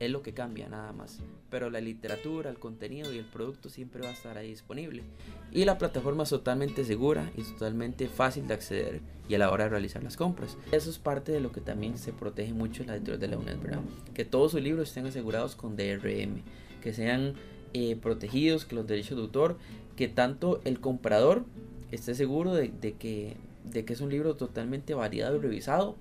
es 0.04 0.10
lo 0.10 0.22
que 0.22 0.34
cambia 0.34 0.68
nada 0.68 0.92
más. 0.92 1.20
Pero 1.48 1.70
la 1.70 1.80
literatura, 1.80 2.50
el 2.50 2.58
contenido 2.58 3.12
y 3.12 3.18
el 3.18 3.24
producto 3.24 3.70
siempre 3.70 4.02
va 4.02 4.08
a 4.08 4.12
estar 4.12 4.36
ahí 4.36 4.48
disponible. 4.48 5.04
Y 5.52 5.64
la 5.64 5.78
plataforma 5.78 6.24
es 6.24 6.30
totalmente 6.30 6.84
segura 6.84 7.30
y 7.36 7.42
totalmente 7.42 8.08
fácil 8.08 8.48
de 8.48 8.54
acceder 8.54 9.00
y 9.28 9.34
a 9.34 9.38
la 9.38 9.50
hora 9.50 9.64
de 9.64 9.70
realizar 9.70 10.02
las 10.02 10.16
compras. 10.16 10.58
Eso 10.72 10.90
es 10.90 10.98
parte 10.98 11.30
de 11.30 11.40
lo 11.40 11.52
que 11.52 11.60
también 11.60 11.98
se 11.98 12.12
protege 12.12 12.52
mucho 12.52 12.82
la 12.82 12.96
editorial 12.96 13.20
de 13.20 13.28
la 13.28 13.38
UNED, 13.38 13.58
¿verdad? 13.58 13.80
Que 14.12 14.24
todos 14.24 14.52
sus 14.52 14.60
libros 14.60 14.88
estén 14.88 15.06
asegurados 15.06 15.54
con 15.54 15.76
DRM, 15.76 16.42
que 16.82 16.92
sean 16.92 17.34
eh, 17.72 17.94
protegidos, 17.94 18.64
que 18.64 18.74
los 18.74 18.88
derechos 18.88 19.16
de 19.16 19.22
autor, 19.22 19.56
que 19.94 20.08
tanto 20.08 20.60
el 20.64 20.80
comprador 20.80 21.44
esté 21.92 22.16
seguro 22.16 22.54
de, 22.54 22.72
de, 22.80 22.94
que, 22.94 23.36
de 23.70 23.84
que 23.84 23.92
es 23.92 24.00
un 24.00 24.10
libro 24.10 24.34
totalmente 24.34 24.94
variado 24.94 25.36
y 25.36 25.38
revisado 25.38 25.94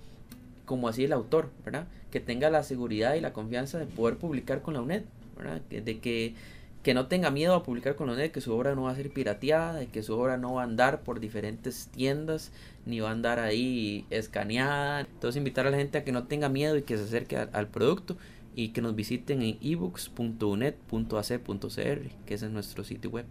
como 0.65 0.87
así 0.87 1.03
el 1.03 1.13
autor, 1.13 1.49
¿verdad? 1.65 1.87
Que 2.11 2.19
tenga 2.19 2.49
la 2.49 2.63
seguridad 2.63 3.15
y 3.15 3.21
la 3.21 3.33
confianza 3.33 3.79
de 3.79 3.85
poder 3.85 4.17
publicar 4.17 4.61
con 4.61 4.73
la 4.73 4.81
UNED, 4.81 5.03
¿verdad? 5.37 5.61
De 5.61 5.99
que, 5.99 6.35
que 6.83 6.93
no 6.93 7.07
tenga 7.07 7.31
miedo 7.31 7.55
a 7.55 7.63
publicar 7.63 7.95
con 7.95 8.07
la 8.07 8.13
UNED, 8.13 8.31
que 8.31 8.41
su 8.41 8.53
obra 8.53 8.75
no 8.75 8.83
va 8.83 8.91
a 8.91 8.95
ser 8.95 9.11
pirateada, 9.11 9.73
de 9.73 9.87
que 9.87 10.03
su 10.03 10.17
obra 10.17 10.37
no 10.37 10.55
va 10.55 10.61
a 10.61 10.65
andar 10.65 11.01
por 11.01 11.19
diferentes 11.19 11.87
tiendas, 11.87 12.51
ni 12.85 12.99
va 12.99 13.09
a 13.09 13.13
andar 13.13 13.39
ahí 13.39 14.05
escaneada. 14.09 15.01
Entonces 15.01 15.37
invitar 15.37 15.67
a 15.67 15.71
la 15.71 15.77
gente 15.77 15.97
a 15.97 16.03
que 16.03 16.11
no 16.11 16.25
tenga 16.25 16.49
miedo 16.49 16.77
y 16.77 16.83
que 16.83 16.97
se 16.97 17.03
acerque 17.03 17.37
al, 17.37 17.67
producto 17.67 18.17
y 18.55 18.69
que 18.69 18.81
nos 18.81 18.95
visiten 18.95 19.41
en 19.41 19.57
ebooks.unet.ac.cr, 19.61 22.09
que 22.25 22.33
ese 22.33 22.45
es 22.45 22.51
nuestro 22.51 22.83
sitio 22.83 23.09
web. 23.09 23.25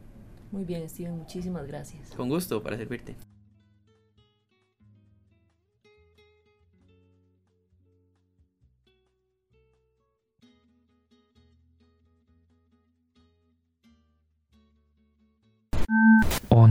Muy 0.50 0.64
bien, 0.64 0.88
Steven, 0.88 1.16
muchísimas 1.16 1.66
gracias. 1.66 2.10
Con 2.10 2.28
gusto, 2.28 2.62
para 2.62 2.76
servirte. 2.76 3.14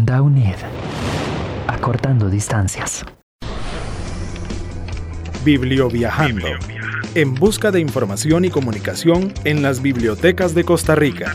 Onda 0.09 0.23
UNED. 0.23 0.55
Acortando 1.67 2.31
distancias. 2.31 3.05
Biblioviajando. 5.45 6.47
En 7.13 7.35
busca 7.35 7.69
de 7.69 7.79
información 7.79 8.43
y 8.43 8.49
comunicación 8.49 9.31
en 9.43 9.61
las 9.61 9.83
bibliotecas 9.83 10.55
de 10.55 10.63
Costa 10.63 10.95
Rica. 10.95 11.31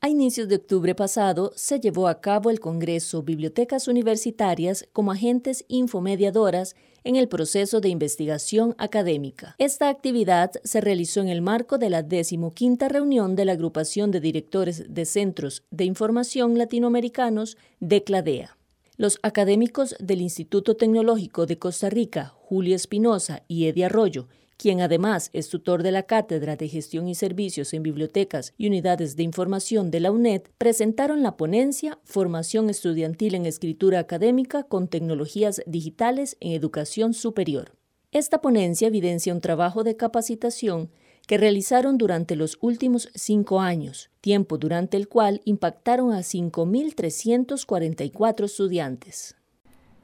A 0.00 0.08
inicios 0.08 0.48
de 0.48 0.54
octubre 0.54 0.94
pasado 0.94 1.50
se 1.56 1.80
llevó 1.80 2.06
a 2.06 2.20
cabo 2.20 2.50
el 2.50 2.60
Congreso 2.60 3.24
Bibliotecas 3.24 3.88
Universitarias 3.88 4.88
como 4.92 5.10
agentes 5.10 5.64
infomediadoras 5.66 6.76
en 7.04 7.16
el 7.16 7.28
proceso 7.28 7.80
de 7.80 7.88
investigación 7.88 8.74
académica. 8.78 9.54
Esta 9.58 9.88
actividad 9.88 10.52
se 10.64 10.80
realizó 10.80 11.20
en 11.20 11.28
el 11.28 11.42
marco 11.42 11.78
de 11.78 11.90
la 11.90 12.02
decimoquinta 12.02 12.88
reunión 12.88 13.36
de 13.36 13.44
la 13.44 13.52
Agrupación 13.52 14.10
de 14.10 14.20
Directores 14.20 14.84
de 14.88 15.04
Centros 15.04 15.64
de 15.70 15.84
Información 15.84 16.58
Latinoamericanos 16.58 17.56
de 17.80 18.04
CLADEA. 18.04 18.56
Los 18.96 19.18
académicos 19.22 19.96
del 19.98 20.20
Instituto 20.20 20.76
Tecnológico 20.76 21.46
de 21.46 21.58
Costa 21.58 21.88
Rica, 21.90 22.34
Julio 22.36 22.76
Espinosa 22.76 23.42
y 23.48 23.66
Eddie 23.66 23.86
Arroyo, 23.86 24.28
quien 24.62 24.80
además 24.80 25.28
es 25.32 25.48
tutor 25.48 25.82
de 25.82 25.90
la 25.90 26.04
Cátedra 26.04 26.54
de 26.54 26.68
Gestión 26.68 27.08
y 27.08 27.16
Servicios 27.16 27.74
en 27.74 27.82
Bibliotecas 27.82 28.54
y 28.56 28.68
Unidades 28.68 29.16
de 29.16 29.24
Información 29.24 29.90
de 29.90 29.98
la 29.98 30.12
UNED, 30.12 30.42
presentaron 30.56 31.24
la 31.24 31.36
ponencia 31.36 31.98
Formación 32.04 32.70
Estudiantil 32.70 33.34
en 33.34 33.44
Escritura 33.44 33.98
Académica 33.98 34.62
con 34.62 34.86
Tecnologías 34.86 35.62
Digitales 35.66 36.36
en 36.38 36.52
Educación 36.52 37.12
Superior. 37.12 37.72
Esta 38.12 38.40
ponencia 38.40 38.86
evidencia 38.86 39.34
un 39.34 39.40
trabajo 39.40 39.82
de 39.82 39.96
capacitación 39.96 40.92
que 41.26 41.38
realizaron 41.38 41.98
durante 41.98 42.36
los 42.36 42.56
últimos 42.60 43.08
cinco 43.16 43.60
años, 43.60 44.10
tiempo 44.20 44.58
durante 44.58 44.96
el 44.96 45.08
cual 45.08 45.40
impactaron 45.44 46.12
a 46.12 46.20
5.344 46.20 48.44
estudiantes. 48.44 49.34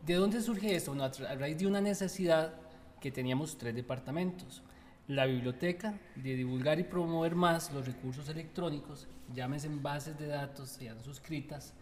¿De 0.05 0.15
dónde 0.15 0.43
surge 0.43 0.75
esto? 0.75 0.97
a 1.01 1.13
raíz 1.37 1.59
de 1.59 1.69
una 1.69 1.81
necesidad 1.81 2.55
que 3.01 3.11
teníamos 3.11 3.59
tres 3.59 3.75
departamentos. 3.75 4.63
La 5.07 5.25
biblioteca, 5.25 5.99
de 6.17 6.35
divulgar 6.35 6.79
y 6.79 6.85
promover 6.85 7.35
más 7.35 7.73
los 7.73 7.87
recursos 7.87 8.29
electrónicos, 8.29 9.09
llámese 9.35 9.67
en 9.67 9.83
bases 9.83 10.19
de 10.19 10.27
datos, 10.27 10.69
sean 10.69 11.03
suscritas 11.03 11.75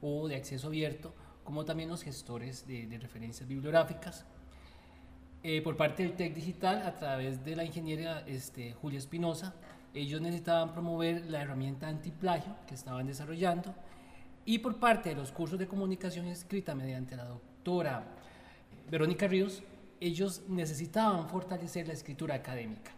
o 0.00 0.28
de 0.28 0.36
acceso 0.36 0.66
abierto, 0.66 1.14
como 1.44 1.64
también 1.64 1.88
los 1.88 2.02
gestores 2.02 2.66
de, 2.66 2.98
referencias 3.00 3.48
bibliográficas. 3.48 4.26
Eh, 5.42 5.62
por 5.62 5.76
parte 5.76 6.02
del 6.02 6.14
TEC 6.14 6.34
Digital, 6.34 6.82
a 6.82 6.94
través 6.94 7.44
de 7.44 7.56
la 7.56 7.64
ingeniera 7.64 8.22
este, 8.26 8.72
Julia 8.72 8.98
Espinosa, 8.98 9.54
ellos 9.94 10.20
necesitaban 10.20 10.72
promover 10.72 11.26
la 11.26 11.42
herramienta 11.42 11.88
antiplagio 11.88 12.56
que 12.66 12.74
estaban 12.74 13.06
desarrollando 13.06 13.74
y 14.44 14.58
por 14.58 14.76
parte 14.76 15.10
de 15.10 15.14
los 15.14 15.32
cursos 15.32 15.58
de 15.58 15.66
comunicación 15.66 16.26
escrita 16.26 16.74
mediante 16.74 17.16
la 17.16 17.24
doctora 17.24 18.04
Verónica 18.90 19.26
Ríos, 19.26 19.62
ellos 20.00 20.42
necesitaban 20.48 21.28
fortalecer 21.28 21.86
la 21.86 21.94
escritura 21.94 22.34
académica, 22.34 22.92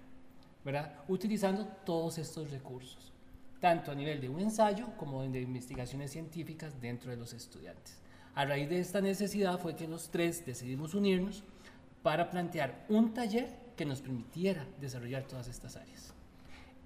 ¿verdad? 0.65 0.95
Utilizando 1.09 1.67
todos 1.85 2.19
estos 2.19 2.51
recursos, 2.51 3.13
tanto 3.61 3.91
a 3.91 3.95
nivel 3.95 4.21
de 4.21 4.29
un 4.29 4.41
ensayo 4.41 4.89
como 4.97 5.23
de 5.23 5.41
investigaciones 5.41 6.11
científicas 6.11 6.81
dentro 6.81 7.11
de 7.11 7.17
los 7.17 7.33
estudiantes. 7.33 7.99
A 8.35 8.45
raíz 8.45 8.69
de 8.69 8.81
esta 8.81 9.01
necesidad 9.01 9.59
fue 9.59 9.77
que 9.77 9.89
los 9.89 10.11
tres 10.11 10.45
decidimos 10.45 10.95
unirnos 10.95 11.43
para 12.03 12.31
plantear 12.31 12.85
un 12.89 13.15
taller 13.15 13.49
que 13.77 13.87
nos 13.87 14.01
permitiera 14.01 14.67
desarrollar 14.81 15.25
todas 15.25 15.49
estas 15.49 15.77
áreas. 15.77 16.13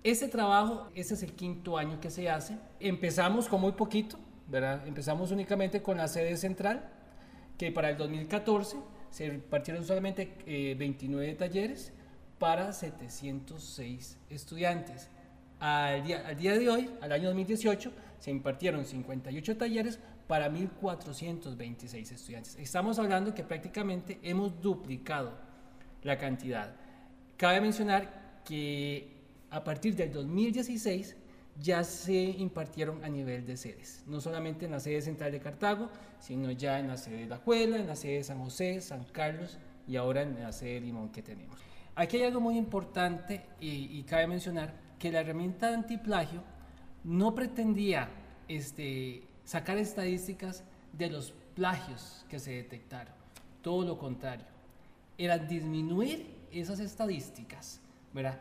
Ese 0.02 0.28
trabajo, 0.28 0.88
ese 0.94 1.14
es 1.14 1.22
el 1.22 1.32
quinto 1.32 1.76
año 1.76 2.00
que 2.00 2.10
se 2.10 2.30
hace. 2.30 2.56
Empezamos 2.78 3.48
con 3.48 3.60
muy 3.60 3.72
poquito, 3.72 4.18
¿verdad? 4.48 4.86
Empezamos 4.86 5.30
únicamente 5.30 5.82
con 5.82 5.98
la 5.98 6.08
sede 6.08 6.36
central, 6.36 6.88
que 7.58 7.70
para 7.70 7.90
el 7.90 7.98
2014 7.98 8.78
se 9.10 9.30
partieron 9.30 9.84
solamente 9.84 10.74
29 10.78 11.30
eh, 11.30 11.34
talleres 11.34 11.92
para 12.38 12.72
706 12.72 14.18
estudiantes. 14.30 15.08
Al 15.58 16.02
día, 16.02 16.26
al 16.26 16.36
día, 16.36 16.58
de 16.58 16.70
hoy, 16.70 16.90
al 17.02 17.12
año 17.12 17.26
2018, 17.26 17.92
se 18.18 18.30
impartieron 18.30 18.84
58 18.84 19.56
talleres 19.56 19.98
para 20.26 20.50
1.426 20.50 22.12
estudiantes. 22.12 22.56
Estamos 22.56 22.98
hablando 22.98 23.34
que 23.34 23.42
prácticamente 23.42 24.18
hemos 24.22 24.60
duplicado 24.62 25.32
la 26.02 26.16
cantidad. 26.16 26.74
Cabe 27.36 27.60
mencionar 27.60 28.40
que 28.44 29.20
a 29.50 29.62
partir 29.62 29.96
del 29.96 30.12
2016 30.12 31.16
ya 31.60 31.84
se 31.84 32.14
impartieron 32.14 33.04
a 33.04 33.08
nivel 33.08 33.46
de 33.46 33.56
sedes, 33.56 34.02
no 34.06 34.20
solamente 34.20 34.64
en 34.66 34.72
la 34.72 34.80
sede 34.80 35.02
central 35.02 35.32
de 35.32 35.40
Cartago, 35.40 35.88
sino 36.18 36.50
ya 36.50 36.78
en 36.78 36.88
la 36.88 36.96
sede 36.96 37.20
de 37.20 37.26
La 37.26 37.36
Juela, 37.38 37.76
en 37.76 37.86
la 37.86 37.96
sede 37.96 38.16
de 38.16 38.24
San 38.24 38.38
José, 38.42 38.80
San 38.80 39.04
Carlos 39.04 39.58
y 39.86 39.96
ahora 39.96 40.22
en 40.22 40.40
la 40.40 40.52
sede 40.52 40.74
de 40.74 40.80
Limón 40.80 41.10
que 41.10 41.22
tenemos. 41.22 41.56
Aquí 41.94 42.16
hay 42.16 42.24
algo 42.24 42.40
muy 42.40 42.56
importante 42.56 43.42
y, 43.60 43.98
y 43.98 44.02
cabe 44.04 44.26
mencionar 44.26 44.74
que 44.98 45.10
la 45.10 45.20
herramienta 45.20 45.68
de 45.68 45.74
antiplagio 45.74 46.42
no 47.04 47.34
pretendía 47.34 48.08
este, 48.48 49.22
sacar 49.44 49.78
estadísticas 49.78 50.64
de 50.92 51.10
los 51.10 51.32
plagios 51.54 52.24
que 52.28 52.38
se 52.38 52.52
detectaron, 52.52 53.14
todo 53.62 53.84
lo 53.84 53.98
contrario, 53.98 54.46
era 55.18 55.38
disminuir 55.38 56.34
esas 56.52 56.80
estadísticas, 56.80 57.80
¿verdad? 58.12 58.40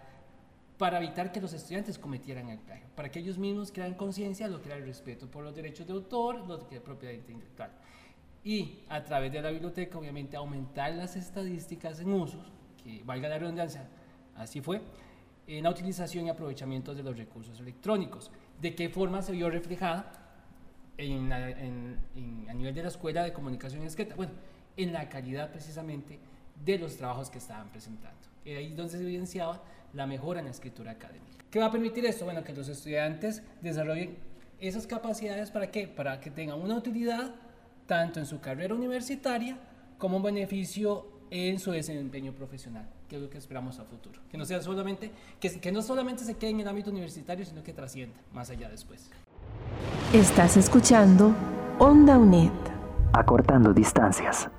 Para 0.79 0.97
evitar 0.97 1.33
que 1.33 1.41
los 1.41 1.51
estudiantes 1.51 1.99
cometieran 1.99 2.47
el 2.49 2.57
plagio, 2.57 2.87
para 2.95 3.11
que 3.11 3.19
ellos 3.19 3.37
mismos 3.37 3.69
crean 3.69 3.95
conciencia 3.95 4.47
de 4.47 4.53
lo 4.53 4.61
que 4.61 4.69
era 4.69 4.77
el 4.77 4.85
respeto 4.85 5.29
por 5.29 5.43
los 5.43 5.53
derechos 5.53 5.85
de 5.85 5.91
autor, 5.91 6.47
lo 6.47 6.65
que 6.69 6.77
es 6.77 6.81
propiedad 6.81 7.13
intelectual. 7.13 7.69
Y 8.45 8.79
a 8.87 9.03
través 9.03 9.33
de 9.33 9.41
la 9.41 9.51
biblioteca, 9.51 9.97
obviamente, 9.97 10.37
aumentar 10.37 10.93
las 10.93 11.17
estadísticas 11.17 11.99
en 11.99 12.13
usos, 12.13 12.49
que 12.81 13.03
valga 13.03 13.27
la 13.27 13.37
redundancia, 13.37 13.89
así 14.37 14.61
fue, 14.61 14.81
en 15.47 15.65
la 15.65 15.69
utilización 15.69 16.27
y 16.27 16.29
aprovechamiento 16.29 16.95
de 16.95 17.03
los 17.03 17.17
recursos 17.17 17.59
electrónicos. 17.59 18.31
¿De 18.61 18.73
qué 18.73 18.87
forma 18.87 19.21
se 19.21 19.33
vio 19.33 19.49
reflejada 19.49 20.13
a 20.97 21.01
nivel 22.53 22.73
de 22.73 22.83
la 22.83 22.87
Escuela 22.87 23.23
de 23.23 23.33
Comunicación 23.33 23.83
Escrita? 23.83 24.15
Bueno, 24.15 24.31
en 24.77 24.93
la 24.93 25.09
calidad 25.09 25.51
precisamente 25.51 26.19
de 26.63 26.77
los 26.77 26.95
trabajos 26.95 27.29
que 27.29 27.39
estaban 27.39 27.69
presentando. 27.69 28.28
Ahí 28.45 28.73
donde 28.73 28.91
se 28.91 29.01
evidenciaba 29.01 29.61
la 29.93 30.07
mejora 30.07 30.39
en 30.39 30.45
la 30.45 30.51
escritura 30.51 30.91
académica. 30.91 31.43
¿Qué 31.49 31.59
va 31.59 31.65
a 31.65 31.71
permitir 31.71 32.05
esto? 32.05 32.25
Bueno, 32.25 32.43
que 32.43 32.53
los 32.53 32.67
estudiantes 32.67 33.43
desarrollen 33.61 34.17
esas 34.59 34.85
capacidades 34.87 35.51
para 35.51 35.71
qué? 35.71 35.87
Para 35.87 36.19
que 36.19 36.29
tengan 36.29 36.61
una 36.61 36.75
utilidad 36.75 37.35
tanto 37.85 38.19
en 38.19 38.25
su 38.25 38.39
carrera 38.39 38.75
universitaria 38.75 39.57
como 39.97 40.17
un 40.17 40.23
beneficio 40.23 41.07
en 41.31 41.59
su 41.59 41.71
desempeño 41.71 42.33
profesional, 42.33 42.87
que 43.07 43.15
es 43.15 43.21
lo 43.21 43.29
que 43.29 43.37
esperamos 43.37 43.79
a 43.79 43.83
futuro. 43.85 44.19
Que 44.29 44.37
no 44.37 44.45
sea 44.45 44.61
solamente, 44.61 45.11
que, 45.39 45.59
que 45.59 45.71
no 45.71 45.81
solamente 45.81 46.23
se 46.23 46.35
quede 46.35 46.51
en 46.51 46.59
el 46.61 46.67
ámbito 46.67 46.91
universitario, 46.91 47.45
sino 47.45 47.63
que 47.63 47.73
trascienda 47.73 48.15
más 48.33 48.49
allá 48.49 48.69
después. 48.69 49.09
Estás 50.13 50.57
escuchando 50.57 51.33
Onda 51.77 52.17
UNED. 52.17 52.51
Acortando 53.13 53.73
distancias. 53.73 54.49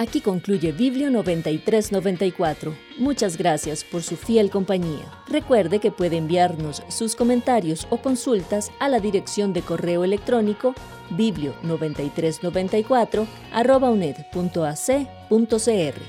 Aquí 0.00 0.20
concluye 0.22 0.72
Biblio 0.72 1.10
9394. 1.10 2.74
Muchas 2.96 3.36
gracias 3.36 3.84
por 3.84 4.02
su 4.02 4.16
fiel 4.16 4.48
compañía. 4.48 5.04
Recuerde 5.28 5.78
que 5.78 5.90
puede 5.90 6.16
enviarnos 6.16 6.82
sus 6.88 7.14
comentarios 7.14 7.86
o 7.90 7.98
consultas 7.98 8.72
a 8.78 8.88
la 8.88 8.98
dirección 8.98 9.52
de 9.52 9.60
correo 9.60 10.02
electrónico 10.02 10.74
biblio9394 11.10 13.26
uned.ac.cr. 13.90 16.00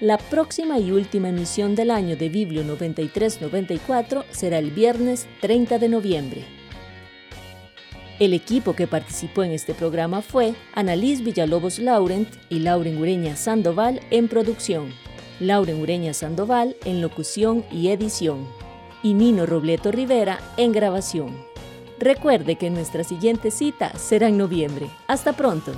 La 0.00 0.18
próxima 0.18 0.78
y 0.78 0.90
última 0.90 1.30
emisión 1.30 1.74
del 1.74 1.90
año 1.90 2.18
de 2.18 2.28
Biblio 2.28 2.64
9394 2.64 4.26
será 4.30 4.58
el 4.58 4.72
viernes 4.72 5.26
30 5.40 5.78
de 5.78 5.88
noviembre. 5.88 6.57
El 8.18 8.34
equipo 8.34 8.74
que 8.74 8.88
participó 8.88 9.44
en 9.44 9.52
este 9.52 9.74
programa 9.74 10.22
fue 10.22 10.54
Annalise 10.74 11.22
Villalobos 11.22 11.78
Laurent 11.78 12.28
y 12.48 12.58
Lauren 12.58 12.98
Ureña 12.98 13.36
Sandoval 13.36 14.00
en 14.10 14.26
producción, 14.26 14.92
Lauren 15.38 15.80
Ureña 15.80 16.12
Sandoval 16.12 16.76
en 16.84 17.00
locución 17.00 17.64
y 17.70 17.90
edición, 17.90 18.44
y 19.04 19.14
Nino 19.14 19.46
Robleto 19.46 19.92
Rivera 19.92 20.40
en 20.56 20.72
grabación. 20.72 21.36
Recuerde 22.00 22.56
que 22.56 22.70
nuestra 22.70 23.04
siguiente 23.04 23.52
cita 23.52 23.96
será 23.96 24.26
en 24.28 24.38
noviembre. 24.38 24.90
Hasta 25.06 25.34
pronto. 25.34 25.72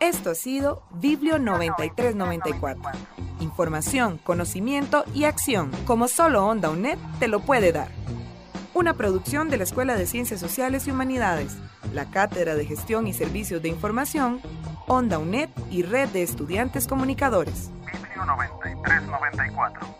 Esto 0.00 0.30
ha 0.30 0.34
sido 0.34 0.82
Biblio 0.90 1.38
9394. 1.38 2.98
Información, 3.38 4.18
conocimiento 4.24 5.04
y 5.14 5.22
acción, 5.22 5.70
como 5.84 6.08
solo 6.08 6.44
Onda 6.46 6.68
UNED 6.68 6.98
te 7.20 7.28
lo 7.28 7.40
puede 7.40 7.70
dar 7.70 7.99
una 8.74 8.94
producción 8.94 9.50
de 9.50 9.56
la 9.56 9.64
Escuela 9.64 9.96
de 9.96 10.06
Ciencias 10.06 10.40
Sociales 10.40 10.86
y 10.86 10.90
Humanidades, 10.90 11.56
la 11.92 12.10
Cátedra 12.10 12.54
de 12.54 12.66
Gestión 12.66 13.06
y 13.06 13.12
Servicios 13.12 13.62
de 13.62 13.68
Información, 13.68 14.40
Onda 14.86 15.18
UNED 15.18 15.48
y 15.70 15.82
Red 15.82 16.08
de 16.10 16.22
Estudiantes 16.22 16.86
Comunicadores. 16.86 17.70
9394. 18.26 19.99